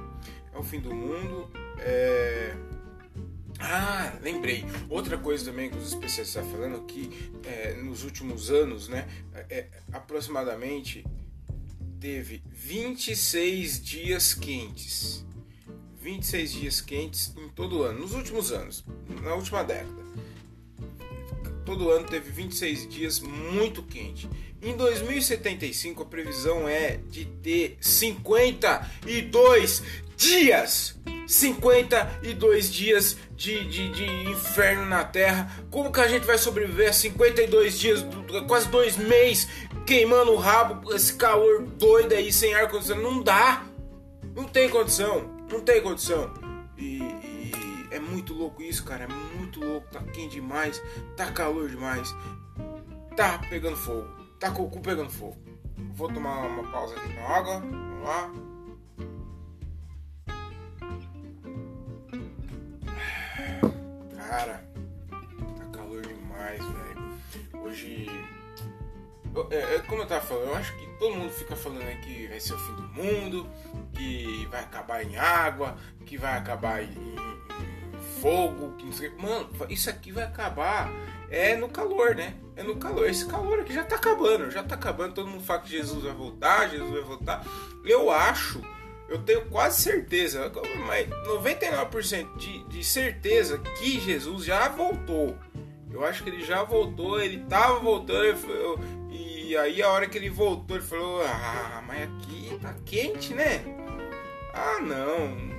É 0.52 0.58
o 0.58 0.64
fim 0.64 0.80
do 0.80 0.92
mundo. 0.92 1.52
É. 1.78 2.56
Ah, 3.60 4.18
lembrei. 4.24 4.66
Outra 4.90 5.16
coisa 5.16 5.46
também 5.46 5.70
que 5.70 5.78
os 5.78 5.90
especialistas 5.90 6.30
estão 6.30 6.52
falando 6.52 6.84
que 6.88 7.32
é, 7.46 7.76
nos 7.76 8.04
últimos 8.04 8.50
anos, 8.50 8.90
né, 8.90 9.08
é, 9.52 9.68
aproximadamente 9.92 11.06
teve 12.00 12.42
26 12.52 13.84
dias 13.84 14.34
quentes. 14.34 15.24
26 16.02 16.52
dias 16.54 16.82
quentes 16.82 17.36
em 17.38 17.50
todo 17.50 17.78
o 17.78 17.84
ano, 17.84 18.00
nos 18.00 18.14
últimos 18.14 18.52
anos, 18.52 18.84
na 19.22 19.36
última 19.36 19.64
década. 19.64 20.03
Todo 21.66 21.90
ano 21.90 22.06
teve 22.06 22.30
26 22.32 22.90
dias 22.90 23.20
muito 23.20 23.84
quente. 23.84 24.30
Em 24.62 24.76
2075 24.76 26.04
a 26.04 26.06
previsão 26.06 26.68
é 26.68 26.98
de 27.10 27.26
ter 27.26 27.78
52 27.80 29.84
dias 30.16 30.96
52 31.28 32.72
dias 32.72 33.18
de, 33.36 33.66
de, 33.66 33.92
de, 33.92 34.06
inferno 34.30 34.86
na 34.86 35.04
Terra. 35.04 35.52
Como 35.72 35.92
que 35.92 36.00
a 36.00 36.08
gente 36.08 36.26
vai 36.26 36.38
sobreviver 36.38 36.90
a 36.90 36.94
52 36.94 37.80
dias, 37.80 38.06
quase 38.48 38.68
dois 38.70 38.98
meses, 38.98 39.48
queimando 39.86 40.32
o 40.32 40.38
rabo, 40.38 40.94
esse 40.94 41.16
calor 41.16 41.64
doido 41.64 42.14
aí, 42.14 42.32
sem 42.32 42.54
ar-condicionado? 42.54 43.10
Não 43.10 43.22
dá! 43.22 43.66
Não 44.36 44.46
tem 44.46 44.70
condição, 44.70 45.30
não 45.52 45.62
tem 45.62 45.82
condição. 45.82 46.34
E, 46.78 46.98
e, 46.98 47.52
é 47.92 48.00
muito 48.00 48.34
louco 48.34 48.64
isso, 48.64 48.84
cara. 48.84 49.04
É 49.04 49.08
muito 49.54 49.60
louco, 49.60 49.88
tá 49.92 50.02
quente 50.12 50.36
demais, 50.36 50.82
tá 51.16 51.32
calor 51.32 51.70
demais, 51.70 52.14
tá 53.16 53.40
pegando 53.50 53.78
fogo, 53.78 54.08
tá 54.40 54.50
com 54.52 54.64
o 54.64 54.70
cu 54.70 54.82
pegando 54.82 55.12
fogo. 55.12 55.38
Vou 55.94 56.12
tomar 56.12 56.48
uma 56.48 56.64
pausa 56.72 56.96
aqui 56.96 57.14
com 57.14 57.28
água, 57.28 57.60
vamos 57.60 58.04
lá. 58.04 58.32
Cara, 64.16 64.66
tá 65.58 65.66
calor 65.78 66.02
demais, 66.02 66.60
velho. 66.60 67.64
Hoje. 67.64 68.08
É, 69.50 69.76
é, 69.76 69.80
como 69.80 70.04
eu 70.04 70.08
tava 70.08 70.22
falando, 70.22 70.50
eu 70.50 70.56
acho 70.56 70.76
que 70.78 70.86
todo 71.00 71.16
mundo 71.16 71.32
fica 71.32 71.56
falando 71.56 72.02
que 72.02 72.28
vai 72.28 72.40
ser 72.40 72.54
o 72.54 72.60
fim 72.60 72.76
do 72.76 72.88
mundo, 72.90 73.50
que 73.94 74.48
vai 74.52 74.62
acabar 74.62 75.04
em 75.04 75.18
água, 75.18 75.76
que 76.06 76.18
vai 76.18 76.38
acabar 76.38 76.84
em 76.84 77.16
fogo, 78.24 78.74
não 78.82 78.94
sei. 78.94 79.12
Mano, 79.18 79.50
isso 79.70 79.90
aqui 79.90 80.14
vai 80.14 80.24
acabar. 80.24 80.90
É 81.30 81.56
no 81.58 81.68
calor, 81.68 82.16
né? 82.16 82.36
É 82.56 82.64
no 82.64 82.78
calor. 82.78 83.10
Esse 83.10 83.26
calor 83.26 83.60
aqui 83.60 83.74
já 83.74 83.84
tá 83.84 83.98
acabando, 83.98 84.50
já 84.50 84.64
tá 84.64 84.76
acabando. 84.76 85.14
Todo 85.14 85.28
mundo 85.28 85.44
fala 85.44 85.60
que 85.60 85.70
Jesus 85.70 86.04
vai 86.04 86.14
voltar, 86.14 86.70
Jesus 86.70 86.90
vai 86.90 87.02
voltar. 87.02 87.46
Eu 87.84 88.10
acho, 88.10 88.62
eu 89.10 89.20
tenho 89.20 89.46
quase 89.48 89.82
certeza, 89.82 90.50
mas 90.88 91.10
99% 91.10 92.38
de, 92.38 92.64
de 92.66 92.84
certeza 92.84 93.58
que 93.58 94.00
Jesus 94.00 94.46
já 94.46 94.70
voltou. 94.70 95.36
Eu 95.92 96.06
acho 96.06 96.24
que 96.24 96.30
ele 96.30 96.44
já 96.44 96.64
voltou, 96.64 97.20
ele 97.20 97.40
tava 97.50 97.80
voltando, 97.80 98.24
ele 98.24 98.38
e 99.54 99.58
aí 99.58 99.84
a 99.84 99.90
hora 99.90 100.08
que 100.08 100.18
ele 100.18 100.30
voltou, 100.30 100.78
ele 100.78 100.86
falou: 100.86 101.22
Ah, 101.24 101.84
mas 101.86 102.04
aqui 102.04 102.58
tá 102.62 102.74
quente, 102.86 103.34
né? 103.34 103.62
Ah, 104.54 104.80
não. 104.82 105.54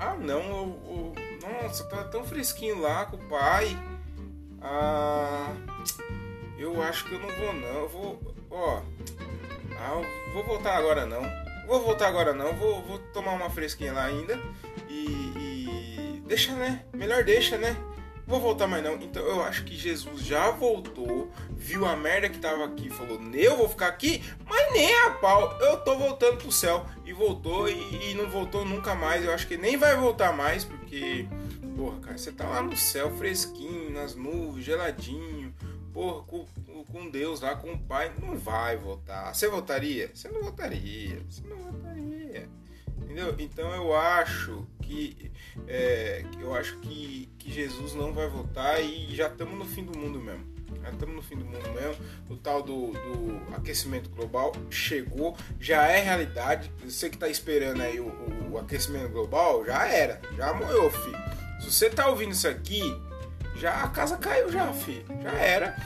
Ah, 0.00 0.14
não. 0.14 0.40
Eu, 0.40 0.82
eu, 0.86 1.23
nossa, 1.44 1.84
tá 1.84 2.04
tão 2.04 2.24
fresquinho 2.24 2.80
lá 2.80 3.06
com 3.06 3.16
o 3.16 3.28
pai. 3.28 3.76
Ah, 4.60 5.52
eu 6.58 6.82
acho 6.82 7.04
que 7.04 7.14
eu 7.14 7.20
não 7.20 7.28
vou, 7.28 7.52
não. 7.52 7.80
Eu 7.80 7.88
vou, 7.88 8.34
ó. 8.50 8.82
Ah, 9.78 10.00
vou 10.32 10.44
voltar 10.44 10.76
agora 10.76 11.04
não. 11.04 11.22
Vou 11.66 11.82
voltar 11.82 12.08
agora 12.08 12.32
não. 12.32 12.54
Vou, 12.54 12.82
vou 12.82 12.98
tomar 13.12 13.32
uma 13.32 13.50
fresquinha 13.50 13.92
lá 13.92 14.04
ainda. 14.04 14.40
E, 14.88 15.04
e 15.36 16.22
deixa, 16.26 16.52
né? 16.52 16.84
Melhor 16.92 17.24
deixa, 17.24 17.58
né? 17.58 17.76
Vou 18.26 18.40
voltar 18.40 18.66
mais 18.66 18.82
não. 18.82 18.94
Então 18.94 19.22
eu 19.22 19.42
acho 19.42 19.64
que 19.64 19.76
Jesus 19.76 20.22
já 20.22 20.50
voltou, 20.50 21.30
viu 21.50 21.84
a 21.86 21.96
merda 21.96 22.28
que 22.28 22.38
tava 22.38 22.64
aqui, 22.64 22.90
falou, 22.90 23.20
eu 23.32 23.56
vou 23.56 23.68
ficar 23.68 23.88
aqui, 23.88 24.22
mas 24.46 24.72
nem 24.72 24.94
a 25.02 25.10
pau, 25.12 25.56
eu 25.60 25.78
tô 25.78 25.96
voltando 25.96 26.38
pro 26.38 26.52
céu. 26.52 26.86
E 27.04 27.12
voltou 27.12 27.68
e, 27.68 28.10
e 28.10 28.14
não 28.14 28.28
voltou 28.28 28.64
nunca 28.64 28.94
mais. 28.94 29.24
Eu 29.24 29.32
acho 29.32 29.46
que 29.46 29.56
nem 29.56 29.76
vai 29.76 29.96
voltar 29.96 30.32
mais, 30.32 30.64
porque, 30.64 31.26
porra, 31.76 31.98
cara, 32.00 32.18
você 32.18 32.32
tá 32.32 32.48
lá 32.48 32.62
no 32.62 32.76
céu, 32.76 33.10
fresquinho, 33.16 33.90
nas 33.90 34.14
nuvens, 34.14 34.64
geladinho, 34.64 35.54
porra, 35.92 36.22
com, 36.22 36.46
com 36.90 37.10
Deus 37.10 37.40
lá, 37.40 37.56
com 37.56 37.72
o 37.72 37.78
Pai, 37.78 38.12
não 38.20 38.36
vai 38.36 38.76
voltar. 38.76 39.34
Você 39.34 39.48
voltaria? 39.48 40.10
Você 40.14 40.28
não 40.28 40.42
voltaria, 40.42 41.20
você 41.28 41.42
não 41.46 41.56
voltaria. 41.56 42.48
Entendeu? 42.98 43.34
Então 43.38 43.74
eu 43.74 43.94
acho 43.94 44.66
que 44.84 45.30
é, 45.66 46.24
eu 46.40 46.54
acho 46.54 46.78
que, 46.78 47.28
que 47.38 47.52
Jesus 47.52 47.94
não 47.94 48.12
vai 48.12 48.28
voltar 48.28 48.80
e 48.80 49.14
já 49.14 49.28
estamos 49.28 49.58
no 49.58 49.64
fim 49.64 49.84
do 49.84 49.98
mundo 49.98 50.20
mesmo. 50.20 50.44
Já 50.82 50.90
estamos 50.90 51.14
no 51.14 51.22
fim 51.22 51.36
do 51.36 51.44
mundo 51.44 51.70
mesmo. 51.72 52.04
O 52.28 52.36
tal 52.36 52.62
do, 52.62 52.92
do, 52.92 53.54
aquecimento 53.54 54.10
global 54.10 54.52
chegou, 54.70 55.36
já 55.58 55.86
é 55.86 56.00
realidade. 56.00 56.70
Você 56.84 57.08
que 57.08 57.16
está 57.16 57.28
esperando 57.28 57.80
aí 57.80 58.00
o, 58.00 58.06
o, 58.50 58.58
aquecimento 58.58 59.08
global, 59.10 59.64
já 59.64 59.86
era, 59.86 60.20
já 60.36 60.52
morreu, 60.52 60.90
filho. 60.90 61.18
Se 61.60 61.70
você 61.70 61.88
tá 61.88 62.08
ouvindo 62.08 62.32
isso 62.32 62.48
aqui, 62.48 62.82
já 63.56 63.82
a 63.82 63.88
casa 63.88 64.16
caiu 64.16 64.50
já, 64.50 64.72
filho. 64.72 65.04
Já 65.22 65.32
era. 65.32 65.76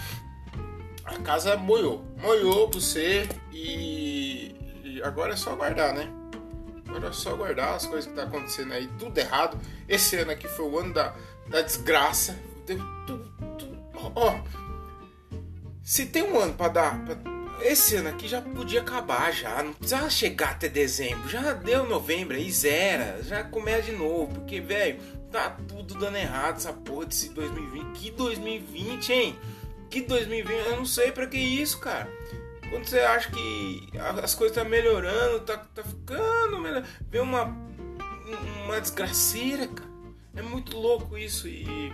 A 1.04 1.18
casa 1.20 1.56
moiou. 1.56 2.04
Moiou 2.16 2.70
você 2.70 3.28
e 3.52 4.56
agora 5.04 5.34
é 5.34 5.36
só 5.36 5.52
aguardar, 5.52 5.94
né? 5.94 6.17
Agora 6.88 7.09
é 7.09 7.12
só 7.12 7.37
guardar 7.37 7.75
as 7.75 7.87
coisas 7.87 8.07
que 8.07 8.16
tá 8.16 8.23
acontecendo 8.23 8.73
aí, 8.73 8.88
tudo 8.99 9.18
errado. 9.18 9.59
Esse 9.88 10.16
ano 10.16 10.30
aqui 10.30 10.49
foi 10.49 10.64
o 10.64 10.78
ano 10.78 10.95
da, 10.95 11.14
da 11.47 11.61
desgraça. 11.61 12.38
Deu 12.66 12.78
tudo, 13.07 13.30
tudo. 13.59 13.78
Ó, 14.14 14.40
se 15.83 16.07
tem 16.07 16.23
um 16.23 16.38
ano 16.38 16.54
para 16.54 16.73
dar. 16.73 17.04
Pra, 17.04 17.16
esse 17.61 17.97
ano 17.97 18.09
aqui 18.09 18.28
já 18.28 18.40
podia 18.40 18.80
acabar 18.80 19.33
já. 19.33 19.62
Não 19.62 19.73
precisava 19.73 20.09
chegar 20.09 20.50
até 20.50 20.68
dezembro. 20.68 21.28
Já 21.28 21.52
deu 21.52 21.88
novembro 21.88 22.37
aí, 22.37 22.50
zera. 22.50 23.21
Já 23.23 23.42
começa 23.45 23.83
de 23.83 23.92
novo. 23.92 24.35
Porque, 24.35 24.61
velho, 24.61 25.00
tá 25.30 25.57
tudo 25.66 25.95
dando 25.95 26.16
errado 26.16 26.57
essa 26.57 26.73
porra 26.73 27.07
desse 27.07 27.30
2020. 27.30 27.99
Que 27.99 28.11
2020, 28.11 29.12
hein? 29.12 29.38
Que 29.90 30.02
2020? 30.02 30.66
Eu 30.66 30.76
não 30.76 30.87
sei 30.87 31.11
para 31.11 31.26
que 31.26 31.38
isso, 31.38 31.78
cara. 31.78 32.09
Quando 32.70 32.87
você 32.87 33.00
acha 33.00 33.30
que 33.30 33.88
as 34.22 34.34
coisas 34.34 34.54
tá 34.54 34.64
melhorando, 34.64 35.40
tá, 35.40 35.56
tá 35.56 35.82
ficando 35.82 36.58
melhor, 36.58 36.84
vem 37.10 37.20
uma, 37.20 37.44
uma 38.64 38.80
desgraceira, 38.80 39.66
cara. 39.66 39.88
É 40.37 40.42
muito 40.42 40.76
louco 40.76 41.16
isso 41.16 41.48
e. 41.48 41.92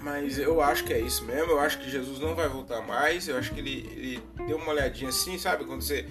Mas 0.00 0.38
eu 0.38 0.60
acho 0.60 0.84
que 0.84 0.92
é 0.92 1.00
isso 1.00 1.24
mesmo. 1.24 1.52
Eu 1.52 1.60
acho 1.60 1.78
que 1.78 1.88
Jesus 1.88 2.18
não 2.18 2.34
vai 2.34 2.48
voltar 2.48 2.82
mais. 2.82 3.28
Eu 3.28 3.38
acho 3.38 3.52
que 3.54 3.60
ele, 3.60 3.88
ele 3.96 4.22
deu 4.46 4.56
uma 4.56 4.72
olhadinha 4.72 5.10
assim, 5.10 5.38
sabe? 5.38 5.64
Quando 5.64 5.82
você. 5.82 6.08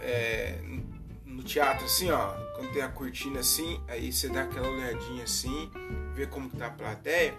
É, 0.00 0.58
no 1.26 1.42
teatro, 1.42 1.84
assim, 1.84 2.10
ó. 2.10 2.32
Quando 2.54 2.72
tem 2.72 2.82
a 2.82 2.88
cortina 2.88 3.40
assim, 3.40 3.80
aí 3.88 4.12
você 4.12 4.28
dá 4.28 4.42
aquela 4.42 4.68
olhadinha 4.68 5.24
assim, 5.24 5.70
vê 6.14 6.24
como 6.24 6.48
que 6.48 6.56
tá 6.56 6.68
a 6.68 6.70
plateia 6.70 7.34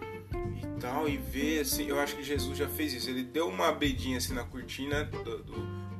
e 0.55 0.79
tal, 0.79 1.07
e 1.07 1.17
ver 1.17 1.61
assim, 1.61 1.87
eu 1.87 1.99
acho 1.99 2.15
que 2.15 2.23
Jesus 2.23 2.57
já 2.57 2.67
fez 2.67 2.93
isso. 2.93 3.09
Ele 3.09 3.23
deu 3.23 3.47
uma 3.47 3.69
abridinha 3.69 4.17
assim 4.17 4.33
na 4.33 4.43
cortina 4.43 5.05
do, 5.05 5.23
do, 5.23 5.55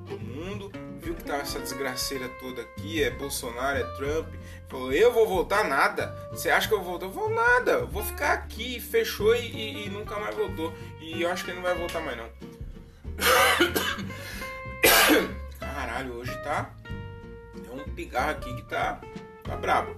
do 0.06 0.20
mundo, 0.20 0.72
viu 1.00 1.16
que 1.16 1.24
tava 1.24 1.42
essa 1.42 1.60
desgraceira 1.60 2.30
toda 2.40 2.62
aqui, 2.62 3.02
é 3.02 3.10
Bolsonaro, 3.10 3.80
é 3.80 3.84
Trump, 3.96 4.28
falou, 4.68 4.92
eu 4.92 5.12
vou 5.12 5.28
voltar 5.28 5.64
nada. 5.64 6.16
Você 6.32 6.50
acha 6.50 6.68
que 6.68 6.74
eu 6.74 6.82
vou 6.82 6.92
voltar? 6.92 7.06
Eu 7.06 7.12
vou 7.12 7.30
nada, 7.30 7.86
vou 7.86 8.04
ficar 8.04 8.34
aqui, 8.34 8.80
fechou 8.80 9.36
e, 9.36 9.40
e, 9.40 9.88
e 9.88 9.90
nunca 9.90 10.20
mais 10.20 10.36
voltou. 10.36 10.74
E 11.00 11.22
eu 11.22 11.30
acho 11.30 11.44
que 11.44 11.52
ele 11.52 11.58
não 11.58 11.64
vai 11.64 11.76
voltar 11.76 12.02
mais 12.02 12.18
não. 12.18 12.30
Caralho, 15.60 16.14
hoje 16.14 16.36
tá. 16.44 16.72
É 17.56 17.74
um 17.74 17.84
pigarro 17.96 18.32
aqui 18.32 18.54
que 18.56 18.64
tá. 18.64 19.00
tá 19.44 19.56
brabo. 19.56 19.96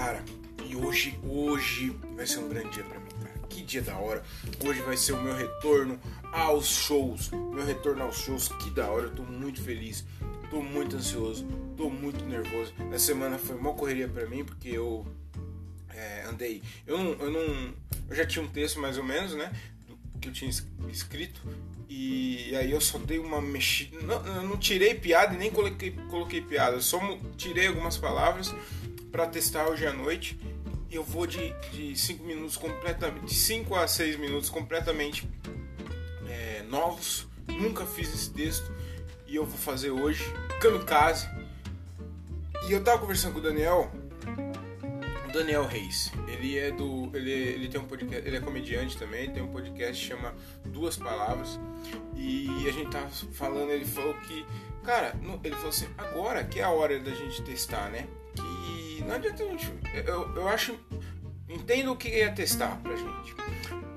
Cara, 0.00 0.24
e 0.64 0.74
hoje, 0.74 1.20
hoje 1.28 1.94
vai 2.16 2.26
ser 2.26 2.38
um 2.38 2.48
grande 2.48 2.70
dia 2.70 2.84
para 2.84 2.98
mim, 2.98 3.10
cara. 3.22 3.38
Que 3.50 3.60
dia 3.60 3.82
da 3.82 3.98
hora. 3.98 4.24
Hoje 4.64 4.80
vai 4.80 4.96
ser 4.96 5.12
o 5.12 5.22
meu 5.22 5.36
retorno 5.36 6.00
aos 6.32 6.68
shows. 6.68 7.28
Meu 7.30 7.66
retorno 7.66 8.04
aos 8.04 8.16
shows, 8.16 8.48
que 8.48 8.70
da 8.70 8.90
hora. 8.90 9.08
Eu 9.08 9.14
tô 9.14 9.22
muito 9.24 9.62
feliz. 9.62 10.06
Tô 10.48 10.62
muito 10.62 10.96
ansioso. 10.96 11.46
Tô 11.76 11.90
muito 11.90 12.24
nervoso. 12.24 12.72
Essa 12.90 13.08
semana 13.08 13.36
foi 13.36 13.56
uma 13.56 13.74
correria 13.74 14.08
para 14.08 14.24
mim, 14.24 14.42
porque 14.42 14.70
eu 14.70 15.06
é, 15.90 16.24
andei. 16.30 16.62
Eu 16.86 16.96
não, 16.96 17.12
eu 17.20 17.30
não. 17.30 17.74
Eu 18.08 18.16
já 18.16 18.24
tinha 18.24 18.42
um 18.42 18.48
texto 18.48 18.80
mais 18.80 18.96
ou 18.96 19.04
menos, 19.04 19.34
né? 19.34 19.52
que 20.18 20.28
eu 20.28 20.32
tinha 20.32 20.50
escrito 20.90 21.40
e 21.88 22.54
aí 22.54 22.70
eu 22.70 22.80
só 22.80 22.98
dei 22.98 23.18
uma 23.18 23.40
mexida. 23.40 23.98
Não, 24.00 24.42
não 24.44 24.56
tirei 24.56 24.94
piada 24.94 25.34
e 25.34 25.38
nem 25.38 25.50
coloquei, 25.50 25.90
coloquei 26.08 26.40
piada, 26.40 26.76
eu 26.76 26.82
só 26.82 27.00
tirei 27.36 27.66
algumas 27.66 27.96
palavras 27.96 28.54
para 29.10 29.26
testar 29.26 29.68
hoje 29.68 29.86
à 29.86 29.92
noite. 29.92 30.38
Eu 30.90 31.04
vou 31.04 31.26
de 31.26 31.54
5 31.94 32.24
minutos 32.24 32.56
completamente, 32.56 33.26
de 33.26 33.34
5 33.34 33.74
a 33.76 33.86
6 33.86 34.16
minutos 34.18 34.50
completamente 34.50 35.28
é, 36.28 36.62
novos. 36.68 37.28
Nunca 37.46 37.84
fiz 37.84 38.12
esse 38.12 38.30
texto 38.30 38.72
e 39.26 39.36
eu 39.36 39.44
vou 39.44 39.58
fazer 39.58 39.90
hoje, 39.90 40.24
kamikaze. 40.60 41.28
E 42.68 42.72
eu 42.72 42.82
tava 42.82 42.98
conversando 42.98 43.34
com 43.34 43.38
o 43.38 43.42
Daniel, 43.42 43.90
o 45.28 45.32
Daniel 45.32 45.64
Reis. 45.64 46.12
Ele 46.26 46.58
é 46.58 46.72
do, 46.72 47.10
ele, 47.14 47.30
ele 47.30 47.68
tem 47.68 47.80
um 47.80 47.84
podcast, 47.84 48.26
ele 48.26 48.36
é 48.36 48.40
comediante 48.40 48.96
também, 48.96 49.30
tem 49.30 49.42
um 49.42 49.48
podcast 49.48 50.02
que 50.02 50.08
chama 50.08 50.34
Duas 50.64 50.96
Palavras. 50.96 51.58
E 52.16 52.48
a 52.68 52.72
gente 52.72 52.90
tava 52.90 53.08
falando, 53.08 53.70
ele 53.70 53.84
falou 53.84 54.14
que, 54.14 54.44
cara, 54.82 55.14
ele 55.44 55.54
falou 55.54 55.70
assim, 55.70 55.88
agora 55.96 56.42
que 56.44 56.58
é 56.58 56.64
a 56.64 56.70
hora 56.70 56.98
da 56.98 57.12
gente 57.12 57.42
testar, 57.42 57.88
né? 57.90 58.08
Não 59.02 59.14
adianta. 59.14 59.42
Eu, 60.06 60.34
eu 60.36 60.48
acho. 60.48 60.78
Entendo 61.48 61.92
o 61.92 61.96
que 61.96 62.08
é 62.08 62.28
testar 62.28 62.80
pra 62.80 62.94
gente. 62.94 63.34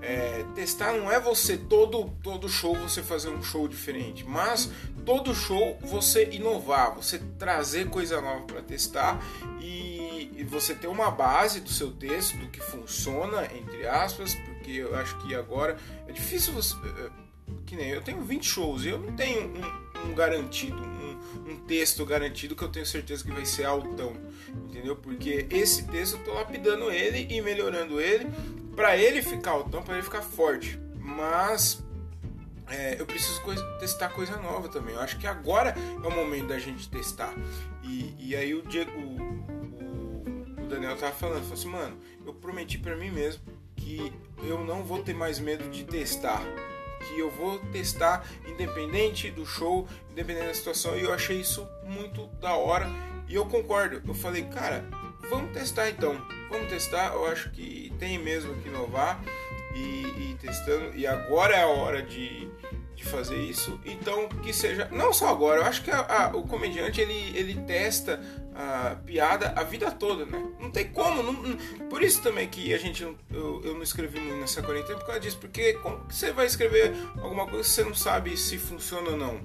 É, 0.02 0.44
testar 0.54 0.92
não 0.94 1.10
é 1.10 1.18
você 1.18 1.56
todo 1.56 2.10
todo 2.22 2.50
show 2.50 2.76
você 2.76 3.02
fazer 3.02 3.30
um 3.30 3.42
show 3.42 3.70
diferente, 3.70 4.26
mas 4.26 4.70
todo 5.06 5.34
show 5.34 5.78
você 5.82 6.30
inovar, 6.32 6.94
você 6.94 7.20
trazer 7.40 7.90
coisa 7.90 8.20
nova 8.20 8.42
para 8.42 8.62
testar 8.62 9.24
e, 9.62 10.30
e, 10.36 10.44
você 10.44 10.76
ter 10.76 10.88
uma 10.88 11.10
base 11.10 11.62
do 11.62 11.70
seu 11.70 11.90
texto, 11.90 12.36
do 12.38 12.48
que 12.50 12.60
funciona 12.60 13.46
entre 13.56 13.88
aspas, 13.88 14.36
porque 14.36 14.72
eu 14.72 14.94
acho 14.98 15.18
que 15.20 15.34
agora 15.36 15.78
é 16.06 16.12
difícil 16.12 16.52
você 16.52 16.76
é, 16.76 17.10
que 17.66 17.76
nem 17.76 17.90
eu 17.90 18.02
tenho 18.02 18.22
20 18.22 18.46
shows 18.46 18.84
e 18.84 18.90
eu 18.90 19.00
não 19.00 19.14
tenho 19.16 19.48
um, 19.48 20.10
um 20.10 20.14
garantido, 20.14 20.82
um, 20.82 21.52
um, 21.52 21.58
texto 21.66 22.06
garantido 22.06 22.56
que 22.56 22.64
eu 22.64 22.70
tenho 22.70 22.86
certeza 22.86 23.24
que 23.24 23.32
vai 23.32 23.46
ser 23.46 23.66
altão, 23.66 24.16
entendeu? 24.84 24.96
Porque 24.98 25.48
esse 25.50 25.84
texto 25.88 26.18
eu 26.18 26.24
tô 26.26 26.34
lapidando 26.34 26.92
ele 26.92 27.26
e 27.34 27.42
melhorando 27.42 28.02
ele 28.02 28.28
para 28.76 28.98
ele 28.98 29.22
ficar 29.22 29.52
altão, 29.52 29.82
para 29.82 29.96
ele 29.96 30.04
ficar 30.04 30.22
forte. 30.22 30.78
Mas 31.00 31.82
é, 32.68 33.00
eu 33.00 33.06
preciso 33.06 33.42
testar 33.80 34.10
coisa 34.10 34.36
nova 34.38 34.68
também. 34.68 34.94
Eu 34.94 35.02
acho 35.02 35.18
que 35.18 35.26
agora 35.26 35.74
é 36.04 36.08
o 36.08 36.12
momento 36.12 36.48
da 36.48 36.60
gente 36.60 36.90
testar. 36.90 37.34
E, 37.82 38.14
e 38.20 38.36
aí 38.36 38.54
o 38.54 38.62
Diego, 38.62 38.92
o, 38.92 40.64
o 40.64 40.68
Daniel 40.68 40.98
tava 40.98 41.14
falando, 41.14 41.42
falou 41.44 41.54
assim, 41.54 41.70
mano, 41.70 41.98
eu 42.26 42.34
prometi 42.34 42.78
para 42.78 42.96
mim 42.96 43.10
mesmo 43.10 43.42
que 43.76 44.12
eu 44.44 44.64
não 44.66 44.84
vou 44.84 45.02
ter 45.02 45.14
mais 45.14 45.40
medo 45.40 45.70
de 45.70 45.86
testar 45.86 46.44
que 47.08 47.20
eu 47.20 47.30
vou 47.30 47.60
testar 47.72 48.26
independente 48.48 49.30
do 49.32 49.46
show, 49.46 49.88
independente 50.12 50.48
da 50.48 50.54
situação, 50.54 50.98
e 50.98 51.02
eu 51.02 51.14
achei 51.14 51.40
isso 51.40 51.68
muito 51.84 52.28
da 52.40 52.56
hora 52.56 52.88
E 53.28 53.36
eu 53.36 53.46
concordo. 53.46 54.02
Eu 54.08 54.14
falei, 54.14 54.44
cara, 54.44 54.86
vamos 55.30 55.54
testar 55.54 55.90
então. 55.90 56.20
Vamos 56.50 56.70
testar. 56.70 57.14
Eu 57.14 57.26
acho 57.28 57.50
que 57.52 57.92
tem 57.98 58.20
mesmo 58.20 58.54
que 58.62 58.68
inovar 58.68 59.24
e, 59.74 59.80
e 59.80 60.38
testando. 60.40 60.96
E 60.96 61.08
agora 61.08 61.56
é 61.56 61.64
a 61.64 61.68
hora 61.68 62.02
de, 62.02 62.50
de 62.96 63.04
fazer 63.04 63.38
isso. 63.38 63.80
Então 63.86 64.28
que 64.30 64.54
seja. 64.54 64.88
Não 64.92 65.14
só 65.14 65.30
agora. 65.30 65.62
Eu 65.62 65.66
acho 65.66 65.84
que 65.84 65.92
a, 65.92 66.00
a, 66.00 66.36
o 66.36 66.44
comediante 66.44 67.02
ele, 67.02 67.38
ele 67.38 67.56
testa 67.62 68.20
a 68.56 68.96
piada 69.04 69.54
a 69.56 69.64
vida 69.64 69.92
toda, 69.92 70.26
né? 70.26 70.44
Não 70.60 70.70
tem 70.70 70.88
como. 70.90 71.24
Não, 71.24 71.34
não, 71.34 71.58
por 71.90 72.04
isso 72.04 72.22
também 72.22 72.48
que 72.48 72.74
a 72.74 72.78
gente 72.78 73.04
eu, 73.04 73.62
eu 73.64 73.74
não 73.74 73.84
escrevi 73.84 74.20
muito 74.20 74.40
nessa 74.40 74.62
quarentena 74.62 74.98
por 74.98 75.06
causa 75.06 75.22
disso. 75.22 75.38
Porque 75.38 75.74
como 75.74 76.00
você 76.10 76.32
vai 76.32 76.46
escrever 76.46 76.94
alguma 77.22 77.46
coisa 77.48 77.64
que 77.64 77.70
você 77.70 77.84
não 77.84 77.96
sabe 77.96 78.38
se 78.38 78.58
funciona 78.58 79.12
ou 79.12 79.18
não? 79.18 79.42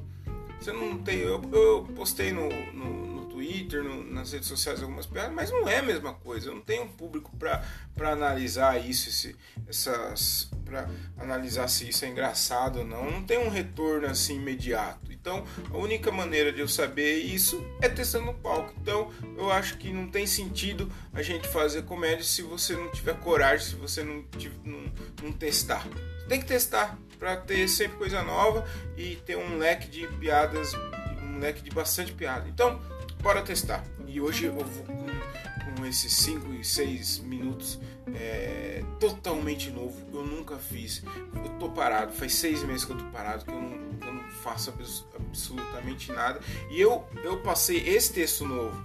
Você 0.61 0.73
não 0.73 0.99
tem. 0.99 1.21
Eu, 1.21 1.41
eu 1.53 1.89
postei 1.95 2.33
no, 2.33 2.49
no 2.49 3.08
Twitter, 3.39 3.85
no, 3.85 4.03
nas 4.03 4.33
redes 4.33 4.49
sociais 4.49 4.83
algumas 4.83 5.07
piadas, 5.07 5.33
mas 5.33 5.53
não 5.53 5.69
é 5.69 5.79
a 5.79 5.83
mesma 5.83 6.13
coisa. 6.13 6.49
Eu 6.49 6.57
não 6.57 6.61
tenho 6.61 6.83
um 6.83 6.89
público 6.89 7.31
para 7.37 7.63
analisar 8.11 8.85
isso, 8.85 9.09
esse, 9.09 9.37
essas 9.69 10.51
para 10.65 10.89
analisar 11.17 11.69
se 11.69 11.89
isso 11.89 12.05
é 12.05 12.09
engraçado 12.09 12.81
ou 12.81 12.85
não. 12.85 13.09
Não 13.09 13.23
tem 13.23 13.39
um 13.39 13.49
retorno 13.49 14.09
assim 14.09 14.35
imediato. 14.35 15.13
Então, 15.13 15.45
a 15.71 15.77
única 15.77 16.11
maneira 16.11 16.53
de 16.53 16.59
eu 16.59 16.67
saber 16.67 17.19
isso 17.19 17.65
é 17.81 17.89
testando 17.89 18.27
no 18.27 18.35
palco. 18.35 18.75
Então, 18.83 19.13
eu 19.37 19.53
acho 19.53 19.79
que 19.79 19.93
não 19.93 20.09
tem 20.09 20.27
sentido 20.27 20.91
a 21.13 21.23
gente 21.23 21.47
fazer 21.47 21.83
comédia 21.83 22.25
se 22.25 22.43
você 22.43 22.75
não 22.75 22.91
tiver 22.91 23.15
coragem, 23.21 23.67
se 23.67 23.77
você 23.77 24.03
não, 24.03 24.25
não, 24.65 24.93
não 25.23 25.33
testar. 25.33 25.87
Tem 26.29 26.41
que 26.41 26.47
testar 26.47 26.99
para 27.21 27.37
ter 27.37 27.69
sempre 27.69 27.99
coisa 27.99 28.21
nova 28.21 28.67
e 28.97 29.17
ter 29.17 29.37
um 29.37 29.59
leque 29.59 29.89
de 29.89 30.09
piadas, 30.19 30.75
um 31.23 31.39
leque 31.39 31.63
de 31.63 31.71
bastante 31.71 32.13
piada. 32.13 32.49
Então, 32.49 32.81
bora 33.23 33.43
testar. 33.43 33.85
E 34.07 34.21
hoje 34.21 34.47
eu 34.47 34.53
vou 34.53 34.65
com, 34.85 35.77
com 35.77 35.87
esses 35.87 36.13
5 36.13 36.55
e 36.55 36.65
6 36.65 37.19
minutos 37.21 37.79
é, 38.15 38.83
totalmente 38.99 39.71
novo. 39.71 39.97
Eu 40.13 40.25
nunca 40.25 40.57
fiz. 40.57 41.03
Eu 41.35 41.51
tô 41.59 41.69
parado, 41.71 42.13
faz 42.13 42.35
seis 42.35 42.63
meses 42.63 42.85
que 42.85 42.93
eu 42.93 42.97
tô 42.97 43.05
parado, 43.07 43.45
que 43.45 43.51
eu 43.51 43.61
não, 43.61 44.07
eu 44.07 44.15
não 44.15 44.31
faço 44.43 44.73
absolutamente 45.15 46.13
nada. 46.13 46.41
E 46.71 46.81
eu, 46.81 47.07
eu 47.23 47.41
passei 47.41 47.79
esse 47.89 48.13
texto 48.13 48.47
novo. 48.47 48.77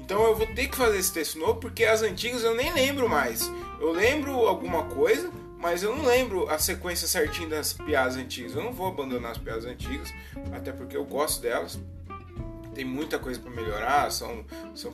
Então 0.00 0.22
eu 0.24 0.34
vou 0.34 0.46
ter 0.46 0.68
que 0.68 0.76
fazer 0.76 0.98
esse 0.98 1.12
texto 1.12 1.38
novo 1.38 1.56
porque 1.56 1.84
as 1.84 2.02
antigas 2.02 2.42
eu 2.42 2.54
nem 2.54 2.72
lembro 2.72 3.08
mais. 3.08 3.50
Eu 3.80 3.92
lembro 3.92 4.32
alguma 4.32 4.84
coisa, 4.84 5.30
mas 5.58 5.82
eu 5.82 5.94
não 5.94 6.04
lembro 6.04 6.48
a 6.48 6.58
sequência 6.58 7.06
certinha 7.06 7.48
das 7.48 7.72
piadas 7.72 8.16
antigas. 8.16 8.54
Eu 8.54 8.64
não 8.64 8.72
vou 8.72 8.88
abandonar 8.88 9.32
as 9.32 9.38
piadas 9.38 9.64
antigas, 9.66 10.12
até 10.52 10.72
porque 10.72 10.96
eu 10.96 11.04
gosto 11.04 11.42
delas 11.42 11.78
tem 12.78 12.84
muita 12.84 13.18
coisa 13.18 13.40
para 13.40 13.50
melhorar, 13.50 14.08
são, 14.12 14.44
são 14.72 14.92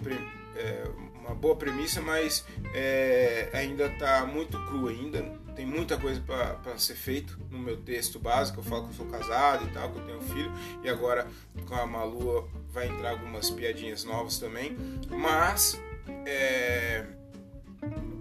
é, 0.56 0.84
uma 1.20 1.34
boa 1.34 1.54
premissa, 1.54 2.00
mas 2.00 2.42
é, 2.72 3.50
ainda 3.52 3.88
está 3.88 4.24
muito 4.24 4.58
cru 4.64 4.88
ainda. 4.88 5.20
Tem 5.54 5.66
muita 5.66 5.98
coisa 5.98 6.18
para 6.18 6.78
ser 6.78 6.94
feito 6.94 7.38
no 7.50 7.58
meu 7.58 7.76
texto 7.76 8.18
básico. 8.18 8.60
Eu 8.60 8.64
falo 8.64 8.84
que 8.84 8.88
eu 8.88 8.94
sou 8.94 9.06
casado 9.06 9.66
e 9.66 9.72
tal, 9.74 9.92
que 9.92 9.98
eu 9.98 10.06
tenho 10.06 10.20
filho. 10.22 10.50
E 10.82 10.88
agora 10.88 11.26
com 11.66 11.74
a 11.74 11.86
Malu 11.86 12.48
vai 12.72 12.88
entrar 12.88 13.10
algumas 13.10 13.50
piadinhas 13.50 14.02
novas 14.02 14.38
também. 14.38 14.74
Mas 15.10 15.78
é, 16.24 17.04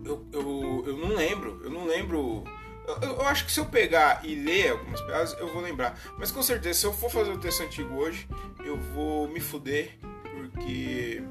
eu, 0.04 0.28
eu, 0.34 0.84
eu 0.88 0.98
não 0.98 1.16
lembro, 1.16 1.62
eu 1.64 1.70
não 1.70 1.86
lembro 1.86 2.44
eu, 2.88 3.12
eu, 3.12 3.28
acho 3.28 3.46
que 3.46 3.52
se 3.52 3.60
eu 3.60 3.66
pegar 3.66 4.22
e 4.24 4.36
ler 4.36 4.72
algumas 4.72 5.02
piadas, 5.02 5.36
eu 5.40 5.52
vou 5.52 5.62
lembrar. 5.62 5.98
Mas 6.18 6.32
com 6.32 6.44
certeza, 6.44 6.80
se 6.80 6.86
eu 6.86 6.94
for 6.94 7.10
fazer 7.10 7.32
o 7.32 7.38
texto 7.38 7.64
antigo 7.64 7.96
hoje, 7.96 8.28
eu 8.66 8.78
vou 8.78 9.28
me 9.28 9.40
fuder, 9.40 9.98
porque. 10.36 11.24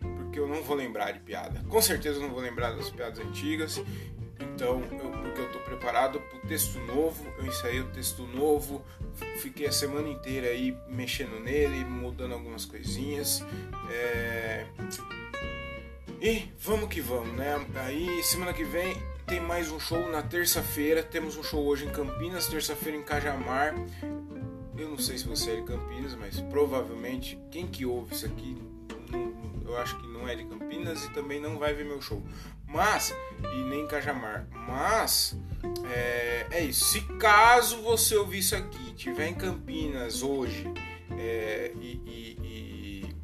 Porque 0.00 0.38
eu 0.38 0.48
não 0.48 0.62
vou 0.62 0.76
lembrar 0.76 1.12
de 1.12 1.20
piada. 1.20 1.62
Com 1.68 1.80
certeza 1.80 2.18
eu 2.18 2.22
não 2.22 2.30
vou 2.30 2.40
lembrar 2.40 2.72
das 2.72 2.90
piadas 2.90 3.18
antigas. 3.18 3.82
Então, 4.38 4.82
eu, 4.82 5.10
porque 5.10 5.40
eu 5.40 5.52
tô 5.52 5.58
preparado 5.60 6.20
pro 6.20 6.38
texto 6.40 6.78
novo, 6.80 7.26
eu 7.38 7.46
ensaiei 7.46 7.80
o 7.80 7.88
texto 7.88 8.26
novo, 8.26 8.84
fiquei 9.38 9.66
a 9.66 9.72
semana 9.72 10.08
inteira 10.08 10.48
aí 10.48 10.76
mexendo 10.88 11.40
nele, 11.40 11.84
mudando 11.84 12.32
algumas 12.32 12.64
coisinhas. 12.64 13.44
É... 13.90 14.66
E 16.20 16.50
vamos 16.58 16.88
que 16.88 17.00
vamos, 17.00 17.34
né? 17.34 17.64
Aí 17.76 18.22
semana 18.22 18.52
que 18.52 18.64
vem 18.64 18.96
tem 19.26 19.40
mais 19.40 19.72
um 19.72 19.80
show 19.80 20.08
na 20.08 20.22
terça-feira. 20.22 21.02
Temos 21.02 21.36
um 21.36 21.42
show 21.42 21.64
hoje 21.64 21.84
em 21.84 21.90
Campinas, 21.90 22.46
terça-feira 22.46 22.96
em 22.96 23.02
Cajamar. 23.02 23.74
Eu 24.78 24.90
não 24.90 24.98
sei 24.98 25.18
se 25.18 25.26
você 25.26 25.50
é 25.50 25.56
de 25.56 25.62
Campinas, 25.62 26.14
mas 26.14 26.40
provavelmente 26.42 27.36
quem 27.50 27.66
que 27.66 27.84
ouve 27.84 28.14
isso 28.14 28.26
aqui, 28.26 28.56
eu 29.64 29.76
acho 29.78 29.98
que 30.00 30.06
não 30.06 30.28
é 30.28 30.36
de 30.36 30.44
Campinas 30.44 31.04
e 31.04 31.10
também 31.10 31.40
não 31.40 31.58
vai 31.58 31.74
ver 31.74 31.84
meu 31.84 32.00
show. 32.00 32.22
Mas, 32.68 33.12
e 33.52 33.64
nem 33.64 33.82
em 33.82 33.88
Cajamar. 33.88 34.46
Mas, 34.52 35.36
é, 35.92 36.46
é 36.52 36.64
isso. 36.64 36.84
Se 36.84 37.00
caso 37.18 37.82
você 37.82 38.14
ouvir 38.14 38.38
isso 38.38 38.54
aqui, 38.54 38.94
tiver 38.94 39.26
em 39.26 39.34
Campinas 39.34 40.22
hoje 40.22 40.72
é, 41.18 41.72
e, 41.80 42.00
e, 42.06 42.38
e, 42.44 43.14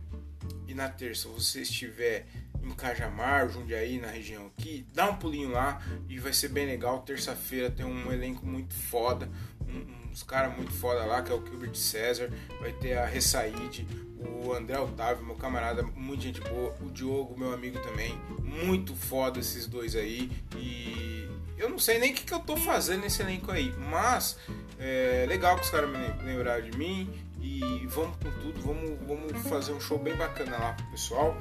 e 0.66 0.74
na 0.74 0.88
terça 0.88 1.28
você 1.28 1.62
estiver 1.62 2.26
em 2.62 2.70
Cajamar, 2.70 3.48
Jundiaí, 3.48 3.98
na 3.98 4.08
região 4.08 4.46
aqui, 4.46 4.86
dá 4.94 5.10
um 5.10 5.16
pulinho 5.16 5.50
lá 5.50 5.82
e 6.08 6.18
vai 6.18 6.32
ser 6.32 6.48
bem 6.48 6.66
legal. 6.66 7.02
Terça-feira 7.02 7.70
tem 7.70 7.84
um 7.84 8.12
elenco 8.12 8.46
muito 8.46 8.74
foda, 8.74 9.28
um, 9.66 10.10
uns 10.10 10.22
caras 10.22 10.56
muito 10.56 10.72
foda 10.72 11.04
lá, 11.04 11.22
que 11.22 11.32
é 11.32 11.34
o 11.34 11.44
Gilbert 11.44 11.74
César, 11.74 12.30
vai 12.60 12.72
ter 12.72 12.96
a 12.96 13.06
Ressaíde, 13.06 13.86
o 14.18 14.52
André 14.52 14.78
Otávio, 14.78 15.24
meu 15.24 15.34
camarada, 15.34 15.82
muita 15.82 16.22
gente 16.22 16.40
boa, 16.40 16.76
o 16.80 16.90
Diogo, 16.90 17.38
meu 17.38 17.52
amigo 17.52 17.80
também, 17.80 18.16
muito 18.40 18.94
foda 18.94 19.40
esses 19.40 19.66
dois 19.66 19.96
aí. 19.96 20.30
E 20.56 21.28
eu 21.58 21.68
não 21.68 21.78
sei 21.78 21.98
nem 21.98 22.12
o 22.12 22.14
que, 22.14 22.24
que 22.24 22.34
eu 22.34 22.40
tô 22.40 22.56
fazendo 22.56 23.00
nesse 23.00 23.22
elenco 23.22 23.50
aí, 23.50 23.72
mas 23.78 24.38
é 24.78 25.24
legal 25.28 25.56
que 25.56 25.62
os 25.62 25.70
caras 25.70 25.90
me 25.90 26.24
lembraram 26.24 26.68
de 26.68 26.76
mim 26.76 27.08
e 27.42 27.86
vamos 27.88 28.16
com 28.16 28.30
tudo, 28.40 28.60
vamos, 28.60 28.98
vamos 29.06 29.48
fazer 29.48 29.72
um 29.72 29.80
show 29.80 29.98
bem 29.98 30.14
bacana 30.14 30.56
lá 30.56 30.72
pro 30.74 30.86
pessoal. 30.86 31.36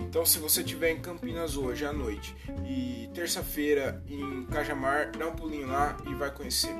Então, 0.00 0.24
se 0.26 0.38
você 0.38 0.60
estiver 0.60 0.90
em 0.90 1.00
Campinas 1.00 1.56
hoje 1.56 1.84
à 1.86 1.92
noite 1.92 2.36
e 2.68 3.08
terça-feira 3.14 4.02
em 4.06 4.44
Cajamar, 4.46 5.10
dá 5.16 5.28
um 5.28 5.34
pulinho 5.34 5.66
lá 5.66 5.96
e 6.06 6.14
vai 6.14 6.30
conhecer. 6.30 6.74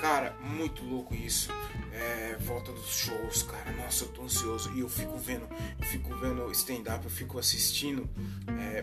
Cara, 0.00 0.34
muito 0.40 0.82
louco 0.82 1.14
isso. 1.14 1.50
É, 1.92 2.36
volta 2.40 2.72
dos 2.72 2.88
shows, 2.88 3.42
cara. 3.42 3.70
Nossa, 3.72 4.04
eu 4.04 4.08
tô 4.08 4.22
ansioso 4.22 4.72
e 4.74 4.80
eu 4.80 4.88
fico 4.88 5.18
vendo, 5.18 5.46
eu 5.78 5.86
fico 5.86 6.14
vendo 6.16 6.50
stand-up, 6.52 7.04
eu 7.04 7.10
fico 7.10 7.38
assistindo. 7.38 8.08
É, 8.58 8.80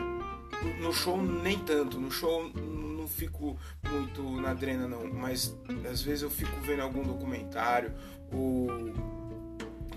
no 0.81 0.93
show 0.93 1.19
nem 1.21 1.57
tanto, 1.59 1.99
no 1.99 2.11
show 2.11 2.47
não 2.53 3.07
fico 3.07 3.57
muito 3.89 4.21
na 4.39 4.53
drena 4.53 4.87
não, 4.87 5.07
mas 5.11 5.55
às 5.89 6.01
vezes 6.01 6.21
eu 6.21 6.29
fico 6.29 6.55
vendo 6.61 6.81
algum 6.81 7.01
documentário 7.01 7.93
ou 8.31 8.69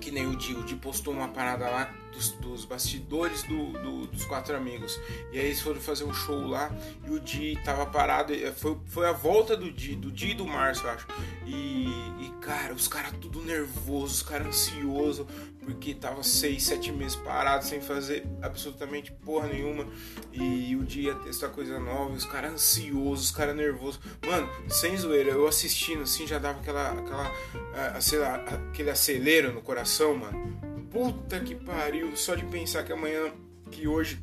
que 0.02 0.10
nem 0.10 0.26
o 0.26 0.36
Di, 0.36 0.52
o 0.54 0.64
Di 0.64 0.74
postou 0.74 1.14
uma 1.14 1.28
parada 1.28 1.70
lá 1.70 1.94
dos, 2.12 2.30
dos 2.32 2.64
bastidores 2.64 3.42
do, 3.44 3.72
do, 3.72 4.06
dos 4.06 4.24
quatro 4.24 4.56
amigos. 4.56 5.00
E 5.32 5.38
aí 5.38 5.46
eles 5.46 5.60
foram 5.60 5.80
fazer 5.80 6.04
um 6.04 6.12
show 6.12 6.46
lá 6.46 6.70
e 7.06 7.10
o 7.10 7.18
Di 7.18 7.58
tava 7.64 7.86
parado. 7.86 8.32
Foi, 8.56 8.78
foi 8.86 9.08
a 9.08 9.12
volta 9.12 9.56
do 9.56 9.72
Di, 9.72 9.96
do 9.96 10.12
Di 10.12 10.30
e 10.30 10.34
do 10.34 10.46
Márcio, 10.46 10.86
eu 10.86 10.90
acho. 10.90 11.06
E, 11.46 11.86
e 12.20 12.32
cara, 12.40 12.74
os 12.74 12.86
caras 12.86 13.12
tudo 13.20 13.42
nervosos, 13.42 14.16
os 14.18 14.22
caras 14.22 14.48
ansiosos, 14.48 15.26
porque 15.64 15.94
tava 15.94 16.22
seis, 16.22 16.64
sete 16.64 16.92
meses 16.92 17.16
parado 17.16 17.64
sem 17.64 17.80
fazer 17.80 18.24
absolutamente 18.42 19.10
porra 19.12 19.48
nenhuma. 19.48 19.86
E 20.32 20.76
o 20.76 20.84
Di 20.84 21.02
ia 21.02 21.14
testar 21.14 21.48
coisa 21.48 21.78
nova, 21.80 22.12
os 22.12 22.24
caras 22.24 22.52
ansiosos, 22.52 23.26
os 23.26 23.30
caras 23.30 23.56
nervosos. 23.56 24.00
Mano, 24.26 24.48
sem 24.68 24.96
zoeira, 24.96 25.30
eu 25.30 25.46
assistindo 25.48 26.02
assim 26.02 26.26
já 26.26 26.38
dava 26.38 26.60
aquela, 26.60 26.92
aquela, 26.92 27.32
ah, 27.74 28.00
sei 28.00 28.18
lá, 28.18 28.36
aquele 28.36 28.90
acelero 28.90 29.52
no 29.52 29.62
coração, 29.62 30.14
mano 30.14 30.71
puta 30.92 31.40
que 31.40 31.54
pariu, 31.54 32.14
só 32.16 32.34
de 32.34 32.44
pensar 32.44 32.84
que 32.84 32.92
amanhã, 32.92 33.32
que 33.70 33.88
hoje 33.88 34.22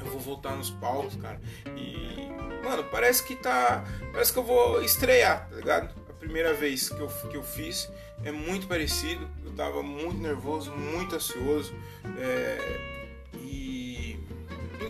eu 0.00 0.06
vou 0.06 0.18
voltar 0.18 0.56
nos 0.56 0.70
palcos, 0.70 1.14
cara. 1.16 1.40
E, 1.76 2.26
mano, 2.64 2.84
parece 2.84 3.22
que 3.24 3.36
tá. 3.36 3.84
Parece 4.12 4.32
que 4.32 4.38
eu 4.38 4.42
vou 4.42 4.82
estrear, 4.82 5.48
tá 5.48 5.56
ligado? 5.56 5.94
A 6.08 6.12
primeira 6.14 6.54
vez 6.54 6.88
que 6.88 6.98
eu, 6.98 7.08
que 7.30 7.36
eu 7.36 7.42
fiz 7.42 7.90
é 8.24 8.32
muito 8.32 8.66
parecido. 8.66 9.28
Eu 9.44 9.52
tava 9.52 9.82
muito 9.82 10.18
nervoso, 10.20 10.72
muito 10.72 11.14
ansioso. 11.14 11.74
É, 12.18 13.03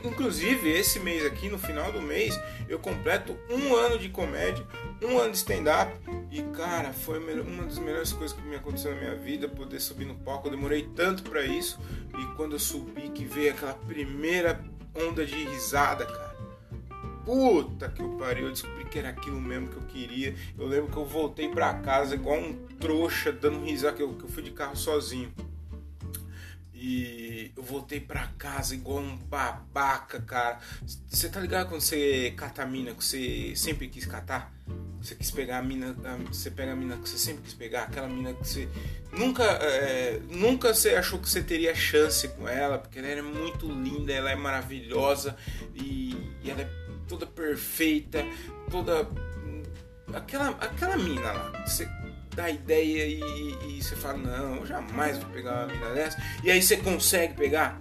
Inclusive, 0.05 0.69
esse 0.71 1.01
mês 1.01 1.25
aqui, 1.25 1.49
no 1.49 1.59
final 1.59 1.91
do 1.91 2.01
mês, 2.01 2.39
eu 2.69 2.79
completo 2.79 3.37
um 3.49 3.75
ano 3.75 3.99
de 3.99 4.11
comédia, 4.11 4.65
um 5.03 5.19
ano 5.19 5.31
de 5.31 5.39
stand-up. 5.39 5.93
E, 6.31 6.43
cara, 6.55 6.93
foi 6.93 7.19
uma 7.19 7.63
das 7.65 7.79
melhores 7.79 8.13
coisas 8.13 8.37
que 8.37 8.43
me 8.47 8.57
aconteceu 8.57 8.95
na 8.95 9.01
minha 9.01 9.15
vida, 9.15 9.49
poder 9.49 9.81
subir 9.81 10.05
no 10.05 10.15
palco. 10.15 10.49
Eu 10.49 10.51
demorei 10.51 10.89
tanto 10.95 11.23
para 11.23 11.43
isso. 11.43 11.79
E 12.19 12.37
quando 12.37 12.53
eu 12.53 12.59
subi, 12.59 13.09
que 13.09 13.25
veio 13.25 13.53
aquela 13.53 13.73
primeira 13.73 14.63
onda 14.95 15.25
de 15.25 15.35
risada, 15.45 16.05
cara. 16.05 16.35
Puta 17.25 17.89
que 17.89 18.03
eu 18.03 18.11
pariu, 18.19 18.49
eu 18.49 18.53
descobri 18.53 18.85
que 18.85 18.99
era 18.99 19.09
aquilo 19.09 19.41
mesmo 19.41 19.69
que 19.69 19.77
eu 19.77 19.83
queria. 19.85 20.35
Eu 20.59 20.67
lembro 20.67 20.93
que 20.93 20.99
eu 20.99 21.07
voltei 21.07 21.49
para 21.49 21.73
casa 21.75 22.15
igual 22.15 22.39
um 22.39 22.53
trouxa, 22.79 23.33
dando 23.33 23.65
risada, 23.65 23.97
que 23.97 24.03
eu, 24.03 24.13
que 24.13 24.25
eu 24.25 24.29
fui 24.29 24.43
de 24.43 24.51
carro 24.51 24.77
sozinho. 24.77 25.33
E 26.87 27.51
voltei 27.57 27.99
pra 27.99 28.27
casa 28.37 28.75
igual 28.75 28.99
um 28.99 29.17
babaca, 29.17 30.21
cara. 30.21 30.59
Você 31.09 31.31
tá 31.31 31.41
ligado 31.41 31.71
quando 31.71 31.81
você 31.81 32.35
cata 32.37 32.63
a 32.63 32.67
mina 32.67 32.93
que 32.93 33.03
você 33.03 33.57
sempre 33.57 33.89
quis 33.89 34.05
catar? 34.05 34.53
Você 35.01 35.15
quis 35.15 35.31
pegar 35.31 35.59
a 35.59 35.63
mina, 35.63 35.97
você 36.29 36.51
pega 36.51 36.73
a 36.73 36.77
mina 36.77 36.99
que 36.99 37.09
você 37.09 37.17
sempre 37.17 37.43
quis 37.43 37.55
pegar, 37.55 37.85
aquela 37.85 38.07
mina 38.07 38.35
que 38.35 38.47
você 38.47 38.69
nunca, 39.13 39.45
é, 39.45 40.21
nunca 40.29 40.75
você 40.75 40.95
achou 40.95 41.19
que 41.19 41.29
você 41.29 41.43
teria 41.43 41.75
chance 41.75 42.29
com 42.29 42.47
ela, 42.47 42.77
porque 42.77 42.99
ela 42.99 43.09
é 43.09 43.23
muito 43.23 43.67
linda, 43.67 44.13
ela 44.13 44.31
é 44.31 44.37
maravilhosa 44.37 45.37
e, 45.75 46.15
e 46.43 46.51
ela 46.51 46.61
é 46.61 46.69
toda 47.09 47.27
perfeita, 47.27 48.23
toda 48.71 49.09
aquela 50.13 50.51
aquela 50.51 50.99
mina 50.99 51.33
lá. 51.33 51.65
Você 51.67 51.89
dá 52.35 52.51
ideia 52.51 53.07
e, 53.07 53.57
e, 53.69 53.83
você 53.83 53.97
fala, 53.97 54.19
não, 54.19 54.57
eu 54.57 54.67
jamais 54.67 55.19
vou 55.19 55.31
pegar 55.31 55.65
uma 55.65 55.75
mina 55.75 55.91
dessa. 55.91 56.23
E 56.43 56.51
aí 56.51 56.63
você 56.63 56.77
consegue 56.77 57.35
pegar. 57.35 57.81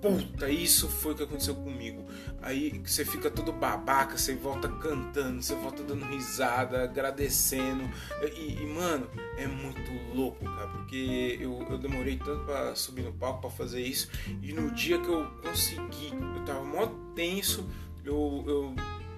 Puta, 0.00 0.50
isso 0.50 0.88
foi 0.88 1.12
o 1.12 1.16
que 1.16 1.22
aconteceu 1.22 1.54
comigo. 1.54 2.04
Aí 2.42 2.78
você 2.84 3.06
fica 3.06 3.30
todo 3.30 3.50
babaca, 3.52 4.18
você 4.18 4.34
volta 4.34 4.68
cantando, 4.68 5.42
você 5.42 5.54
volta 5.54 5.82
dando 5.82 6.04
risada, 6.04 6.84
agradecendo. 6.84 7.90
E, 8.36 8.62
e 8.62 8.66
mano, 8.66 9.08
é 9.38 9.46
muito 9.46 9.80
louco, 10.14 10.44
cara, 10.44 10.68
porque 10.68 11.38
eu, 11.40 11.66
eu 11.70 11.78
demorei 11.78 12.18
tanto 12.18 12.44
para 12.44 12.74
subir 12.74 13.02
no 13.02 13.14
palco 13.14 13.40
para 13.40 13.50
fazer 13.50 13.80
isso. 13.80 14.10
E 14.42 14.52
no 14.52 14.70
dia 14.72 14.98
que 14.98 15.08
eu 15.08 15.26
consegui, 15.42 16.12
eu 16.36 16.44
tava 16.44 16.62
mó 16.62 16.86
tenso, 17.14 17.66
eu, 18.04 18.44
eu 18.46 18.74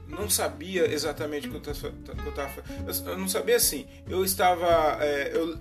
não 0.08 0.28
sabia 0.30 0.92
exatamente 0.92 1.48
o 1.48 1.60
que 1.60 1.68
eu 1.68 1.72
estava 1.72 2.64
eu, 2.86 3.12
eu 3.12 3.18
não 3.18 3.28
sabia 3.28 3.56
assim 3.56 3.86
eu 4.08 4.24
estava 4.24 4.98
é, 5.02 5.32
eu, 5.34 5.58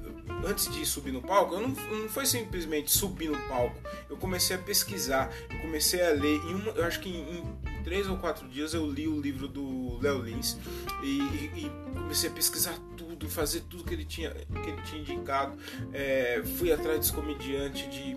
antes 0.48 0.72
de 0.72 0.86
subir 0.86 1.12
no 1.12 1.22
palco 1.22 1.56
eu 1.56 1.62
não, 1.62 1.70
não 1.70 2.10
foi 2.10 2.26
simplesmente 2.26 2.92
subir 2.92 3.30
no 3.30 3.40
palco 3.48 3.76
eu 4.10 4.18
comecei 4.18 4.56
a 4.56 4.60
pesquisar 4.60 5.32
eu 5.50 5.60
comecei 5.60 6.06
a 6.06 6.12
ler 6.12 6.36
em 6.46 6.54
uma, 6.54 6.72
eu 6.72 6.86
acho 6.86 7.00
que 7.00 7.10
em, 7.10 7.40
em 7.40 7.84
três 7.84 8.08
ou 8.08 8.18
quatro 8.18 8.48
dias 8.48 8.74
eu 8.74 8.90
li 8.90 9.08
o 9.08 9.20
livro 9.20 9.48
do 9.48 10.00
Léo 10.00 10.22
Lins 10.22 10.58
e, 11.04 11.20
e, 11.20 11.66
e, 11.66 11.72
comecei 11.94 12.30
a 12.30 12.34
pesquisar 12.34 12.78
tudo 12.98 13.30
fazer 13.30 13.62
tudo 13.62 13.84
que 13.84 13.94
ele 13.94 14.06
tinha 14.06 14.32
que 14.32 14.70
ele 14.70 14.82
tinha 14.84 15.02
indicado 15.02 15.58
é, 15.94 16.42
fui 16.58 16.72
atrás 16.72 17.00
desse 17.00 17.14
comediante 17.14 17.88
de 17.90 18.16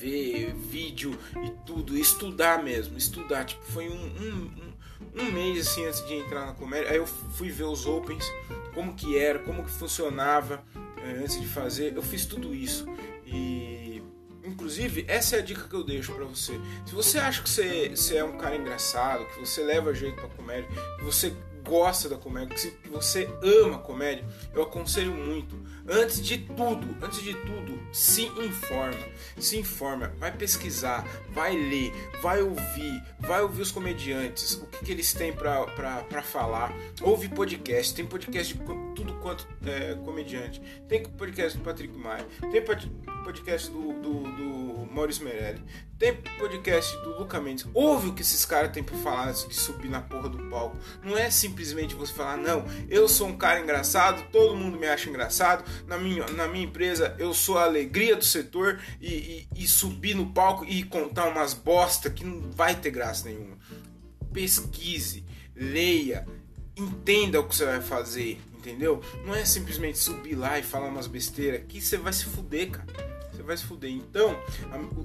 ver 0.00 0.54
vídeo 0.54 1.18
e 1.44 1.50
tudo, 1.66 1.96
estudar 1.96 2.64
mesmo, 2.64 2.96
estudar. 2.96 3.44
Tipo, 3.44 3.62
foi 3.64 3.90
um, 3.90 4.06
um, 4.06 4.69
um 5.14 5.30
mês 5.32 5.68
assim 5.68 5.84
antes 5.86 6.04
de 6.06 6.14
entrar 6.14 6.46
na 6.46 6.52
comédia. 6.52 6.90
Aí 6.90 6.96
eu 6.96 7.06
fui 7.06 7.50
ver 7.50 7.64
os 7.64 7.86
opens, 7.86 8.24
como 8.74 8.94
que 8.94 9.18
era, 9.18 9.38
como 9.40 9.64
que 9.64 9.70
funcionava 9.70 10.62
eh, 10.98 11.20
antes 11.22 11.40
de 11.40 11.46
fazer. 11.46 11.94
Eu 11.94 12.02
fiz 12.02 12.26
tudo 12.26 12.54
isso 12.54 12.86
e 13.26 14.02
inclusive 14.44 15.04
essa 15.06 15.36
é 15.36 15.38
a 15.38 15.42
dica 15.42 15.68
que 15.68 15.74
eu 15.74 15.84
deixo 15.84 16.12
para 16.12 16.24
você. 16.24 16.58
Se 16.86 16.94
você 16.94 17.18
acha 17.18 17.42
que 17.42 17.50
você, 17.50 17.90
você 17.90 18.16
é 18.16 18.24
um 18.24 18.36
cara 18.36 18.56
engraçado, 18.56 19.24
que 19.26 19.40
você 19.40 19.62
leva 19.62 19.94
jeito 19.94 20.16
para 20.16 20.28
comédia, 20.28 20.68
que 20.98 21.04
você 21.04 21.34
gosta 21.64 22.08
da 22.08 22.16
comédia, 22.16 22.56
que 22.56 22.88
você 22.88 23.28
ama 23.42 23.78
comédia, 23.78 24.24
eu 24.54 24.62
aconselho 24.62 25.12
muito. 25.12 25.58
Antes 25.88 26.22
de 26.22 26.38
tudo, 26.38 26.96
antes 27.04 27.22
de 27.22 27.34
tudo, 27.34 27.80
se 27.92 28.26
informa. 28.26 28.98
Se 29.38 29.58
informa, 29.58 30.12
vai 30.18 30.30
pesquisar, 30.30 31.06
vai 31.30 31.56
ler, 31.56 31.92
vai 32.22 32.42
ouvir, 32.42 33.02
vai 33.18 33.42
ouvir 33.42 33.62
os 33.62 33.72
comediantes, 33.72 34.54
o 34.54 34.66
que, 34.66 34.84
que 34.84 34.92
eles 34.92 35.12
têm 35.12 35.32
para 35.32 36.22
falar. 36.22 36.72
Ouve 37.00 37.28
podcast, 37.28 37.94
tem 37.94 38.06
podcast 38.06 38.54
de 38.54 38.60
tudo 38.94 39.14
quanto 39.14 39.46
é, 39.66 39.94
comediante. 40.04 40.60
Tem 40.88 41.02
podcast 41.02 41.58
do 41.58 41.64
Patrick 41.64 41.96
Maia, 41.96 42.26
tem 42.50 42.62
podcast 42.62 43.70
do, 43.70 43.92
do, 43.94 44.22
do 44.22 44.92
Maurício 44.92 45.24
Meirelli, 45.24 45.62
tem 45.98 46.14
podcast 46.38 46.96
do 47.02 47.18
Luca 47.18 47.40
Mendes. 47.40 47.66
Ouve 47.74 48.08
o 48.08 48.14
que 48.14 48.22
esses 48.22 48.44
caras 48.44 48.72
têm 48.72 48.82
pra 48.82 48.96
falar 48.98 49.28
antes 49.28 49.46
de 49.46 49.54
subir 49.54 49.88
na 49.88 50.00
porra 50.00 50.28
do 50.28 50.38
palco. 50.48 50.76
Não 51.02 51.16
é 51.16 51.30
simplesmente 51.50 51.94
você 51.94 52.12
falar, 52.12 52.36
não, 52.36 52.64
eu 52.88 53.08
sou 53.08 53.28
um 53.28 53.36
cara 53.36 53.60
engraçado, 53.60 54.24
todo 54.30 54.56
mundo 54.56 54.78
me 54.78 54.86
acha 54.86 55.08
engraçado, 55.08 55.64
na 55.86 55.98
minha, 55.98 56.26
na 56.28 56.46
minha 56.46 56.64
empresa 56.64 57.14
eu 57.18 57.34
sou 57.34 57.58
a 57.58 57.64
alegria 57.64 58.16
do 58.16 58.24
setor 58.24 58.80
e, 59.00 59.46
e, 59.54 59.64
e 59.64 59.66
subir 59.66 60.14
no 60.14 60.32
palco 60.32 60.64
e 60.64 60.84
contar 60.84 61.28
umas 61.28 61.52
bosta 61.52 62.08
que 62.08 62.24
não 62.24 62.50
vai 62.50 62.74
ter 62.74 62.90
graça 62.90 63.28
nenhuma. 63.28 63.58
Pesquise, 64.32 65.24
leia, 65.54 66.26
entenda 66.76 67.40
o 67.40 67.48
que 67.48 67.56
você 67.56 67.64
vai 67.64 67.80
fazer, 67.80 68.40
entendeu? 68.56 69.02
Não 69.24 69.34
é 69.34 69.44
simplesmente 69.44 69.98
subir 69.98 70.36
lá 70.36 70.58
e 70.58 70.62
falar 70.62 70.88
umas 70.88 71.08
besteiras 71.08 71.62
que 71.68 71.80
você 71.80 71.96
vai 71.96 72.12
se 72.12 72.24
fuder, 72.26 72.70
cara 72.70 73.20
você 73.40 73.42
vai 73.42 73.56
se 73.56 73.64
fuder. 73.64 73.90
Então, 73.90 74.38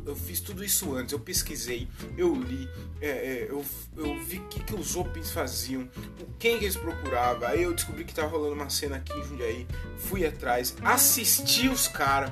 eu 0.05 0.15
fiz 0.15 0.39
tudo 0.39 0.63
isso 0.63 0.93
antes, 0.95 1.13
eu 1.13 1.19
pesquisei, 1.19 1.87
eu 2.17 2.33
li, 2.33 2.69
é, 3.01 3.09
é, 3.09 3.47
eu, 3.49 3.63
eu 3.95 4.23
vi 4.23 4.39
o 4.39 4.47
que, 4.47 4.63
que 4.63 4.75
os 4.75 4.95
Opens 4.95 5.31
faziam, 5.31 5.89
quem 6.37 6.59
que 6.59 6.65
eles 6.65 6.75
procuravam. 6.75 7.47
Aí 7.47 7.63
eu 7.63 7.73
descobri 7.73 8.03
que 8.03 8.13
tava 8.13 8.29
rolando 8.29 8.53
uma 8.53 8.69
cena 8.69 8.97
aqui 8.97 9.13
em 9.17 9.23
Jundiaí, 9.23 9.67
fui 9.97 10.25
atrás, 10.25 10.75
assisti 10.83 11.67
os 11.67 11.87
caras, 11.87 12.31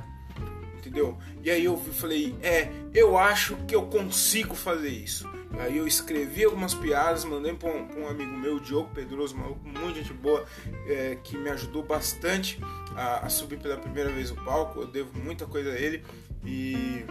entendeu? 0.94 1.18
E 1.44 1.50
aí 1.50 1.66
eu 1.66 1.76
falei, 1.76 2.36
é, 2.44 2.70
eu 2.94 3.18
acho 3.18 3.56
que 3.68 3.76
eu 3.76 3.88
consigo 3.88 4.56
fazer 4.56 4.90
isso. 4.90 5.28
Aí 5.60 5.78
eu 5.78 5.88
escrevi 5.88 6.44
algumas 6.46 6.74
piadas, 6.74 7.26
mandei 7.26 7.54
para 7.54 7.70
um, 7.70 8.02
um, 8.02 8.08
amigo 8.08 8.32
meu, 8.32 8.60
Diogo 8.60 8.90
Pedroso, 8.94 9.36
maluco, 9.36 9.68
muito 9.68 9.98
gente 9.98 10.14
boa, 10.14 10.46
é, 10.88 11.18
que 11.24 11.38
me 11.38 11.50
ajudou 11.50 11.84
bastante 11.84 12.60
a, 12.96 13.26
a, 13.26 13.30
subir 13.30 13.60
pela 13.60 13.78
primeira 13.78 14.10
vez 14.10 14.32
o 14.32 14.36
palco. 14.36 14.82
Eu 14.82 14.88
devo 14.88 15.18
muita 15.20 15.46
coisa 15.46 15.72
a 15.72 15.76
ele. 15.76 16.04
E, 16.46 17.06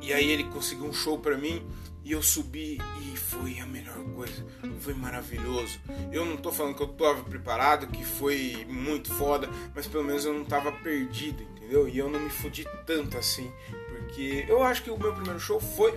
e 0.00 0.12
aí 0.12 0.30
ele 0.30 0.44
conseguiu 0.44 0.86
um 0.86 0.92
show 0.92 1.18
para 1.18 1.36
mim 1.36 1.64
e 2.04 2.12
eu 2.12 2.22
subi 2.22 2.78
e 3.02 3.16
foi 3.16 3.58
a 3.60 3.66
melhor 3.66 4.02
coisa. 4.14 4.44
Foi 4.80 4.94
maravilhoso. 4.94 5.80
Eu 6.10 6.24
não 6.24 6.36
tô 6.36 6.50
falando 6.50 6.74
que 6.74 6.82
eu 6.82 6.88
tava 6.88 7.22
preparado, 7.22 7.86
que 7.86 8.04
foi 8.04 8.66
muito 8.68 9.12
foda, 9.12 9.48
mas 9.74 9.86
pelo 9.86 10.04
menos 10.04 10.24
eu 10.24 10.32
não 10.32 10.44
tava 10.44 10.72
perdido, 10.72 11.42
entendeu? 11.68 11.86
E 11.86 11.98
eu 11.98 12.08
não 12.08 12.18
me 12.18 12.30
fudi 12.30 12.66
tanto 12.86 13.18
assim, 13.18 13.52
porque 13.88 14.46
eu 14.48 14.62
acho 14.62 14.82
que 14.82 14.90
o 14.90 14.98
meu 14.98 15.12
primeiro 15.12 15.38
show 15.38 15.60
foi 15.60 15.96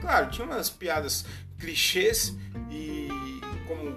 Claro, 0.00 0.30
tinha 0.30 0.46
umas 0.46 0.70
piadas 0.70 1.26
clichês 1.58 2.34
e 2.70 3.08
como 3.68 3.90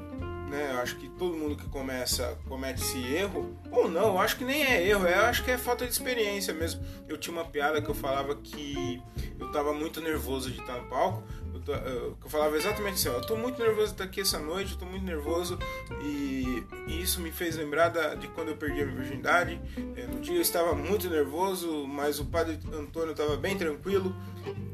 né, 0.49 0.71
eu 0.71 0.79
acho 0.79 0.97
que 0.97 1.07
todo 1.09 1.35
mundo 1.35 1.55
que 1.55 1.67
começa 1.69 2.37
comete 2.47 2.81
esse 2.81 3.01
erro, 3.15 3.57
ou 3.71 3.89
não, 3.89 4.07
eu 4.09 4.19
acho 4.19 4.37
que 4.37 4.43
nem 4.43 4.63
é 4.63 4.85
erro, 4.85 5.07
eu 5.07 5.21
acho 5.25 5.43
que 5.43 5.49
é 5.49 5.57
falta 5.57 5.85
de 5.85 5.91
experiência 5.91 6.53
mesmo. 6.53 6.83
Eu 7.07 7.17
tinha 7.17 7.33
uma 7.33 7.45
piada 7.45 7.81
que 7.81 7.89
eu 7.89 7.95
falava 7.95 8.35
que 8.35 9.01
eu 9.39 9.51
tava 9.51 9.73
muito 9.73 10.01
nervoso 10.01 10.51
de 10.51 10.59
estar 10.59 10.75
no 10.75 10.89
palco, 10.89 11.23
eu, 11.71 12.17
falava 12.27 12.57
exatamente 12.57 12.95
assim, 12.95 13.09
ó, 13.09 13.13
eu 13.13 13.21
tô 13.21 13.35
muito 13.35 13.61
nervoso 13.61 13.87
de 13.87 13.93
estar 13.93 14.03
aqui 14.03 14.21
essa 14.21 14.39
noite, 14.39 14.73
eu 14.73 14.77
tô 14.77 14.85
muito 14.85 15.05
nervoso 15.05 15.57
e, 16.01 16.63
e 16.87 17.01
isso 17.01 17.21
me 17.21 17.31
fez 17.31 17.55
lembrar 17.55 17.89
da, 17.89 18.15
de 18.15 18.27
quando 18.29 18.49
eu 18.49 18.57
perdi 18.57 18.81
a 18.81 18.85
minha 18.85 18.97
virgindade. 18.97 19.59
É, 19.95 20.05
no 20.07 20.19
dia 20.19 20.35
eu 20.35 20.41
estava 20.41 20.73
muito 20.73 21.09
nervoso, 21.09 21.87
mas 21.87 22.19
o 22.19 22.25
padre 22.25 22.59
Antônio 22.73 23.11
estava 23.11 23.37
bem 23.37 23.57
tranquilo. 23.57 24.15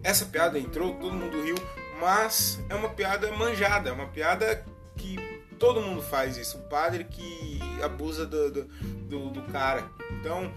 Essa 0.03 0.25
piada 0.25 0.57
entrou, 0.57 0.95
todo 0.95 1.13
mundo 1.13 1.41
riu, 1.41 1.55
mas 1.99 2.59
é 2.69 2.75
uma 2.75 2.89
piada 2.89 3.31
manjada, 3.31 3.89
é 3.89 3.93
uma 3.93 4.07
piada 4.07 4.65
que 4.95 5.17
todo 5.59 5.81
mundo 5.81 6.01
faz 6.01 6.37
isso. 6.37 6.57
O 6.57 6.61
padre 6.61 7.03
que 7.03 7.59
abusa 7.83 8.25
do, 8.25 8.51
do, 8.51 8.63
do, 9.09 9.29
do 9.29 9.41
cara. 9.51 9.89
Então, 10.19 10.51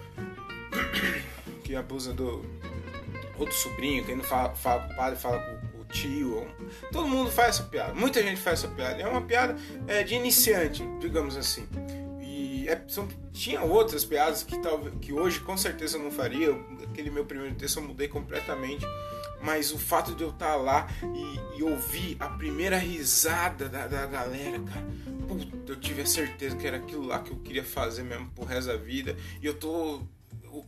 que 1.65 1.75
abusa 1.75 2.13
do 2.13 2.45
outro 3.39 3.55
sobrinho, 3.55 4.05
que 4.05 4.15
não 4.15 4.25
fala, 4.25 4.55
fala 4.55 4.83
com 4.83 4.93
o 4.93 4.97
padre, 4.97 5.19
fala 5.19 5.39
com 5.41 5.62
tio. 5.93 6.49
Todo 6.91 7.07
mundo 7.07 7.31
faz 7.31 7.57
essa 7.57 7.65
piada. 7.65 7.95
Muita 7.95 8.23
gente 8.23 8.41
faz 8.41 8.65
essa 8.65 8.75
piada. 8.75 9.01
É 9.01 9.07
uma 9.07 9.23
piada 9.23 9.57
é, 9.87 10.03
de 10.03 10.15
iniciante, 10.15 10.83
digamos 10.99 11.37
assim. 11.37 11.69
E 12.21 12.67
é, 12.69 12.83
são, 12.89 13.07
tinha 13.33 13.63
outras 13.63 14.05
piadas 14.05 14.43
que, 14.43 14.59
talvez, 14.59 14.95
que 15.01 15.13
hoje 15.13 15.39
com 15.41 15.57
certeza 15.57 15.99
eu 15.99 16.03
não 16.03 16.11
faria. 16.11 16.53
Aquele 16.91 17.11
meu 17.11 17.25
primeiro 17.25 17.55
texto 17.55 17.79
eu 17.79 17.83
mudei 17.85 18.09
completamente. 18.09 18.85
Mas 19.43 19.73
o 19.73 19.79
fato 19.79 20.15
de 20.15 20.23
eu 20.23 20.31
estar 20.31 20.55
lá 20.55 20.89
e, 21.03 21.59
e 21.59 21.63
ouvir 21.65 22.17
a 22.21 22.29
primeira 22.29 22.79
risada 22.79 23.69
da, 23.69 23.89
da 23.89 24.07
galera, 24.07 24.61
cara, 24.61 24.87
puta, 25.27 25.73
eu 25.73 25.77
tive 25.77 26.03
a 26.03 26.07
certeza 26.07 26.57
que 26.57 26.65
era 26.65 26.77
aquilo 26.77 27.07
lá 27.09 27.19
que 27.19 27.33
eu 27.33 27.37
queria 27.39 27.65
fazer 27.65 28.05
mesmo 28.05 28.31
pro 28.31 28.45
resto 28.45 28.69
da 28.69 28.77
vida. 28.77 29.17
E 29.43 29.47
eu 29.47 29.55
tô 29.55 30.03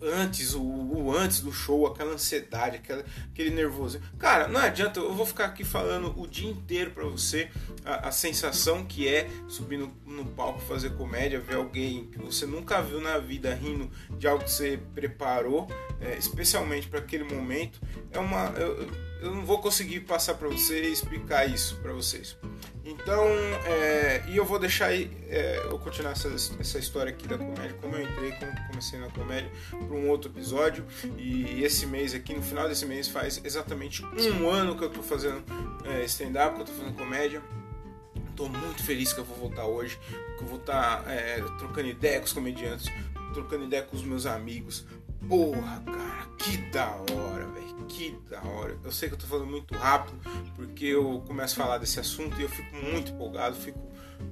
antes, 0.00 0.54
o, 0.54 0.62
o, 0.62 1.16
antes 1.16 1.40
do 1.40 1.52
show, 1.52 1.86
aquela 1.86 2.12
ansiedade, 2.12 2.76
aquela, 2.76 3.04
aquele 3.32 3.50
nervoso. 3.50 4.00
Cara, 4.18 4.48
não 4.48 4.60
adianta, 4.60 5.00
eu 5.00 5.14
vou 5.14 5.26
ficar 5.26 5.46
aqui 5.46 5.64
falando 5.64 6.14
o 6.16 6.26
dia 6.26 6.48
inteiro 6.48 6.90
para 6.90 7.04
você 7.04 7.50
a, 7.84 8.08
a, 8.08 8.12
sensação 8.12 8.84
que 8.84 9.08
é 9.08 9.28
subir 9.48 9.78
no, 9.78 9.92
no, 10.06 10.24
palco 10.24 10.60
fazer 10.60 10.90
comédia, 10.90 11.40
ver 11.40 11.56
alguém 11.56 12.06
que 12.06 12.18
você 12.18 12.46
nunca 12.46 12.80
viu 12.80 13.00
na 13.00 13.18
vida 13.18 13.54
rindo 13.54 13.90
de 14.18 14.26
algo 14.26 14.44
que 14.44 14.50
você 14.50 14.80
preparou, 14.94 15.68
é, 16.00 16.16
especialmente 16.16 16.88
para 16.88 17.00
aquele 17.00 17.24
momento. 17.24 17.80
É 18.10 18.18
uma. 18.18 18.46
Eu, 18.56 18.88
eu 19.20 19.34
não 19.34 19.44
vou 19.44 19.60
conseguir 19.60 20.00
passar 20.00 20.34
para 20.34 20.48
você 20.48 20.80
explicar 20.82 21.48
isso 21.48 21.76
para 21.76 21.92
vocês. 21.92 22.36
Então, 22.84 23.26
é, 23.66 24.22
e 24.28 24.36
eu 24.36 24.44
vou 24.44 24.58
deixar 24.58 24.86
aí, 24.86 25.10
é, 25.30 25.62
eu 25.64 25.78
continuar 25.78 26.12
essa, 26.12 26.28
essa 26.28 26.78
história 26.78 27.10
aqui 27.10 27.26
da 27.26 27.38
comédia, 27.38 27.74
como 27.80 27.96
eu 27.96 28.02
entrei, 28.02 28.32
como 28.32 28.52
comecei 28.68 28.98
na 28.98 29.08
comédia, 29.08 29.50
para 29.70 29.96
um 29.96 30.10
outro 30.10 30.30
episódio. 30.30 30.84
E 31.16 31.62
esse 31.64 31.86
mês 31.86 32.14
aqui, 32.14 32.34
no 32.34 32.42
final 32.42 32.68
desse 32.68 32.84
mês, 32.84 33.08
faz 33.08 33.40
exatamente 33.42 34.04
um 34.04 34.50
ano 34.50 34.76
que 34.76 34.84
eu 34.84 34.90
tô 34.90 35.02
fazendo 35.02 35.42
é, 35.84 36.04
stand-up, 36.04 36.56
que 36.56 36.60
eu 36.60 36.66
tô 36.66 36.72
fazendo 36.72 36.94
comédia. 36.94 37.42
Tô 38.36 38.48
muito 38.48 38.82
feliz 38.82 39.12
que 39.12 39.20
eu 39.20 39.24
vou 39.24 39.36
voltar 39.36 39.64
hoje, 39.64 39.98
que 40.36 40.44
eu 40.44 40.48
vou 40.48 40.58
estar 40.58 41.02
tá, 41.04 41.10
é, 41.10 41.40
trocando 41.58 41.88
ideia 41.88 42.18
com 42.18 42.26
os 42.26 42.32
comediantes, 42.32 42.92
trocando 43.32 43.64
ideia 43.64 43.82
com 43.82 43.96
os 43.96 44.02
meus 44.02 44.26
amigos. 44.26 44.84
Porra, 45.28 45.82
cara, 45.86 46.28
que 46.38 46.56
da 46.70 46.90
hora, 46.90 47.46
velho 47.46 47.64
que 47.88 48.18
da 48.28 48.42
hora. 48.42 48.76
Eu 48.82 48.92
sei 48.92 49.08
que 49.08 49.14
eu 49.14 49.18
tô 49.18 49.26
falando 49.26 49.46
muito 49.46 49.74
rápido, 49.74 50.18
porque 50.56 50.86
eu 50.86 51.22
começo 51.26 51.60
a 51.60 51.64
falar 51.64 51.78
desse 51.78 52.00
assunto 52.00 52.38
e 52.40 52.42
eu 52.42 52.48
fico 52.48 52.74
muito 52.76 53.12
empolgado, 53.12 53.56
fico 53.56 53.78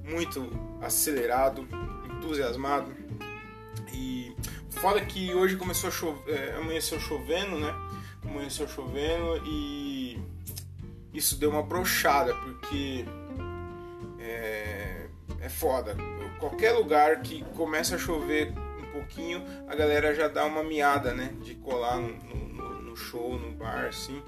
muito 0.03 0.49
acelerado, 0.81 1.67
entusiasmado. 2.17 2.91
E 3.93 4.35
foda 4.69 5.01
que 5.01 5.33
hoje 5.33 5.55
começou 5.55 5.89
a 5.89 5.91
chover, 5.91 6.33
é, 6.33 6.55
amanheceu 6.55 6.99
chovendo, 6.99 7.59
né? 7.59 7.73
Amanheceu 8.23 8.67
chovendo 8.67 9.41
e 9.45 10.19
isso 11.13 11.37
deu 11.37 11.49
uma 11.49 11.63
brochada, 11.63 12.33
porque 12.35 13.05
é, 14.19 15.07
é 15.39 15.49
foda. 15.49 15.95
Qualquer 16.39 16.71
lugar 16.73 17.21
que 17.21 17.43
começa 17.55 17.95
a 17.95 17.97
chover 17.97 18.53
pouquinho, 19.03 19.43
a 19.67 19.75
galera 19.75 20.13
já 20.15 20.27
dá 20.27 20.45
uma 20.45 20.63
miada, 20.63 21.13
né? 21.13 21.33
De 21.41 21.55
colar 21.55 21.97
no, 21.97 22.09
no 22.09 22.63
no 22.93 22.95
show, 22.95 23.37
no 23.37 23.51
bar, 23.51 23.87
assim. 23.87 24.21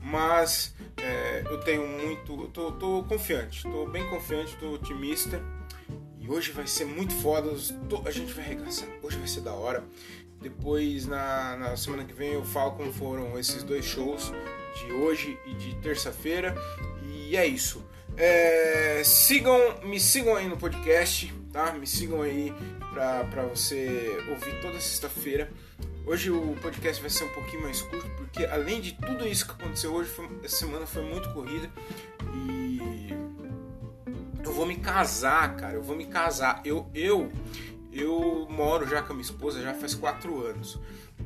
Mas 0.00 0.74
é, 0.96 1.42
eu 1.46 1.58
tenho 1.60 1.86
muito. 1.86 2.48
Tô, 2.48 2.72
tô 2.72 3.04
confiante, 3.04 3.62
tô 3.62 3.86
bem 3.86 4.06
confiante, 4.08 4.56
tô 4.56 4.72
otimista. 4.72 5.42
E 6.20 6.30
hoje 6.30 6.52
vai 6.52 6.66
ser 6.66 6.86
muito 6.86 7.12
foda. 7.16 7.50
A 8.06 8.10
gente 8.10 8.32
vai 8.32 8.44
arregaçar. 8.44 8.88
Hoje 9.02 9.18
vai 9.18 9.28
ser 9.28 9.40
da 9.40 9.52
hora. 9.52 9.84
Depois, 10.40 11.06
na, 11.06 11.56
na 11.56 11.76
semana 11.76 12.04
que 12.04 12.12
vem, 12.12 12.32
eu 12.32 12.44
falo 12.44 12.72
como 12.72 12.92
foram 12.92 13.38
esses 13.38 13.62
dois 13.62 13.84
shows 13.84 14.32
de 14.76 14.92
hoje 14.92 15.38
e 15.46 15.54
de 15.54 15.74
terça-feira. 15.76 16.54
E 17.02 17.36
é 17.36 17.46
isso. 17.46 17.84
É, 18.16 19.02
sigam, 19.04 19.58
me 19.82 19.98
sigam 19.98 20.36
aí 20.36 20.48
no 20.48 20.56
podcast, 20.56 21.32
tá? 21.54 21.72
Me 21.72 21.86
sigam 21.86 22.20
aí 22.20 22.52
pra, 22.92 23.44
você 23.44 24.20
ouvir 24.28 24.60
toda 24.60 24.80
sexta-feira. 24.80 25.48
Hoje 26.04 26.28
o 26.28 26.56
podcast 26.60 27.00
vai 27.00 27.08
ser 27.08 27.24
um 27.24 27.28
pouquinho 27.28 27.62
mais 27.62 27.80
curto, 27.80 28.10
porque 28.16 28.44
além 28.44 28.80
de 28.80 28.92
tudo 28.94 29.26
isso 29.26 29.46
que 29.46 29.52
aconteceu 29.52 29.94
hoje, 29.94 30.10
foi, 30.10 30.28
essa 30.42 30.56
semana 30.56 30.84
foi 30.84 31.04
muito 31.04 31.32
corrida 31.32 31.70
e 32.34 33.08
eu 34.44 34.52
vou 34.52 34.66
me 34.66 34.76
casar, 34.76 35.54
cara. 35.54 35.74
Eu 35.74 35.82
vou 35.82 35.96
me 35.96 36.06
casar. 36.06 36.60
Eu, 36.64 36.90
eu, 36.92 37.30
eu 37.92 38.48
moro 38.50 38.86
já 38.86 39.00
com 39.00 39.12
a 39.12 39.14
minha 39.14 39.24
esposa 39.24 39.62
já 39.62 39.72
faz 39.74 39.94
quatro 39.94 40.44
anos, 40.44 40.78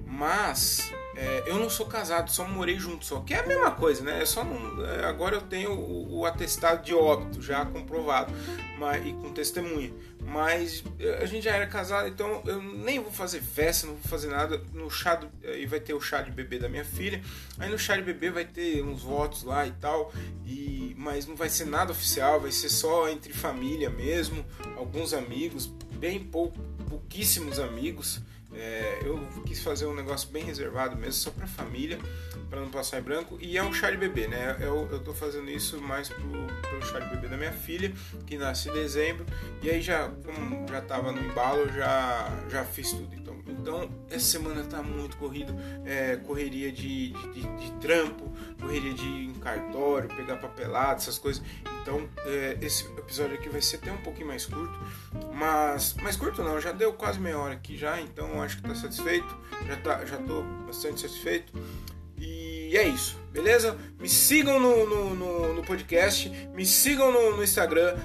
mas 0.07 0.93
é, 1.21 1.43
eu 1.47 1.59
não 1.59 1.69
sou 1.69 1.85
casado, 1.87 2.31
só 2.31 2.47
morei 2.47 2.79
junto, 2.79 3.05
só 3.05 3.19
que 3.19 3.35
é 3.35 3.41
a 3.41 3.47
mesma 3.47 3.73
coisa, 3.73 4.05
né? 4.05 4.23
É 4.23 4.25
só 4.25 4.45
não, 4.45 4.87
é, 4.87 5.05
agora 5.05 5.35
eu 5.35 5.41
tenho 5.41 5.73
o, 5.73 6.19
o, 6.19 6.25
atestado 6.25 6.85
de 6.85 6.95
óbito 6.95 7.43
já 7.43 7.67
comprovado, 7.67 8.33
mas 8.79 9.05
e 9.05 9.13
com 9.15 9.33
testemunha. 9.33 9.93
Mas 10.25 10.85
eh, 11.01 11.19
a 11.21 11.27
gente 11.27 11.43
já 11.43 11.57
era 11.57 11.67
casado, 11.67 12.07
então 12.07 12.41
eu 12.47 12.63
nem 12.63 13.01
vou 13.01 13.11
fazer 13.11 13.41
festa, 13.41 13.89
não 13.89 13.95
vou 13.95 14.05
fazer 14.05 14.29
nada. 14.29 14.63
No 14.73 14.89
chá 14.89 15.17
do, 15.17 15.29
aí 15.43 15.67
vai 15.67 15.81
ter 15.81 15.93
o 15.93 16.01
chá 16.01 16.23
de 16.23 16.31
bebê 16.31 16.57
da 16.57 16.69
minha 16.69 16.85
filha. 16.85 17.21
Aí 17.59 17.69
no 17.69 17.79
chá 17.79 17.97
de 17.97 18.03
bebê 18.03 18.31
vai 18.31 18.45
ter 18.45 18.81
uns 18.85 19.03
votos 19.03 19.43
lá 19.43 19.67
e 19.67 19.73
tal. 19.73 20.13
E 20.47 20.95
mas 20.97 21.27
não 21.27 21.35
vai 21.35 21.49
ser 21.49 21.65
nada 21.65 21.91
oficial, 21.91 22.41
vai 22.41 22.53
ser 22.53 22.69
só 22.69 23.09
entre 23.09 23.33
família 23.33 23.91
mesmo, 23.91 24.45
alguns 24.77 25.13
amigos, 25.13 25.67
bem 25.95 26.23
pou, 26.23 26.53
pouquíssimos 26.89 27.59
amigos. 27.59 28.21
É, 28.55 29.01
eu 29.05 29.19
quis 29.47 29.63
fazer 29.63 29.87
um 29.87 29.95
negócio 29.95 30.29
bem 30.31 30.43
reservado 30.43 30.97
mesmo, 30.97 31.13
só 31.13 31.31
pra 31.31 31.47
família, 31.47 31.99
para 32.49 32.61
não 32.61 32.71
passar 32.71 32.99
em 32.99 33.03
branco. 33.03 33.37
E 33.41 33.59
é 33.59 33.63
um 33.63 33.73
chá 33.73 33.91
de 33.91 33.97
bebê, 33.97 34.27
né? 34.27 34.57
Eu, 34.61 34.89
eu 34.91 35.01
tô 35.01 35.13
fazendo 35.13 35.51
isso 35.51 35.81
mais 35.81 36.09
pro, 36.09 36.23
pelo 36.69 36.83
chá 36.83 36.99
de 36.99 37.15
bebê 37.15 37.29
da 37.29 37.37
minha 37.37 37.53
filha, 37.53 37.93
que 38.27 38.39
nasce 38.39 38.71
em 38.71 38.73
dezembro. 38.73 39.27
E 39.63 39.71
aí 39.71 39.83
já, 39.83 40.09
como 40.09 40.67
já 40.69 40.81
tava 40.81 41.13
no 41.13 41.21
embalo, 41.21 41.69
já, 41.73 42.31
já 42.49 42.65
fiz 42.65 42.91
tudo. 42.93 43.15
Então, 43.15 43.37
então 43.47 43.91
essa 44.11 44.25
semana 44.25 44.65
tá 44.65 44.83
muito 44.83 45.17
corrido. 45.19 45.55
É, 45.85 46.17
correria 46.17 46.73
de, 46.73 47.11
de, 47.11 47.33
de, 47.35 47.57
de 47.57 47.73
trampo, 47.81 48.33
correria 48.61 48.95
de 48.95 49.33
cartório, 49.41 50.09
pegar 50.09 50.37
papelado, 50.37 51.01
essas 51.01 51.19
coisas. 51.19 51.43
Então 51.89 52.07
é, 52.27 52.59
esse 52.61 52.85
episódio 52.99 53.35
aqui 53.35 53.49
vai 53.49 53.63
ser 53.63 53.77
até 53.77 53.91
um 53.91 53.97
pouquinho 53.97 54.27
mais 54.27 54.45
curto. 54.45 54.79
Mas 55.33 55.95
mais 55.95 56.17
curto 56.17 56.43
não, 56.43 56.61
já 56.61 56.71
deu 56.71 56.93
quase 56.93 57.19
meia 57.19 57.39
hora 57.39 57.55
aqui 57.55 57.79
já, 57.79 57.99
então 57.99 58.43
acho 58.43 58.59
que 58.59 58.63
tá 58.63 58.75
satisfeito. 58.75 59.35
Já, 59.67 59.77
tá, 59.77 60.05
já 60.05 60.19
tô 60.19 60.43
bastante 60.67 61.01
satisfeito. 61.01 61.51
E 62.19 62.77
é 62.77 62.87
isso, 62.87 63.19
beleza? 63.33 63.79
Me 63.99 64.07
sigam 64.07 64.61
no, 64.61 64.87
no, 64.87 65.15
no, 65.15 65.55
no 65.55 65.63
podcast, 65.63 66.29
me 66.53 66.67
sigam 66.67 67.11
no, 67.11 67.37
no 67.37 67.43
Instagram, 67.43 67.97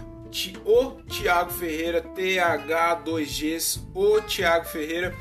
o 0.65 0.91
Thiago 1.04 1.52
Ferreira, 1.52 2.02
TH2Gs, 2.02 3.82
o 3.93 4.22
Thiago 4.22 4.65
Ferreira. 4.65 5.13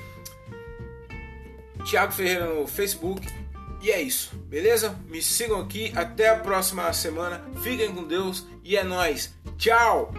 Thiago 1.85 2.13
Ferreira 2.13 2.47
no 2.47 2.69
Facebook. 2.69 3.27
E 3.83 3.91
é 3.91 4.01
isso, 4.01 4.37
beleza? 4.49 4.97
Me 5.09 5.21
sigam 5.21 5.61
aqui, 5.61 5.93
até 5.97 6.29
a 6.29 6.37
próxima 6.37 6.93
semana. 6.93 7.45
Fiquem 7.65 7.93
com 7.93 8.05
Deus 8.05 8.47
e 8.63 8.77
é 8.77 8.85
nós. 8.85 9.35
Tchau. 9.59 10.13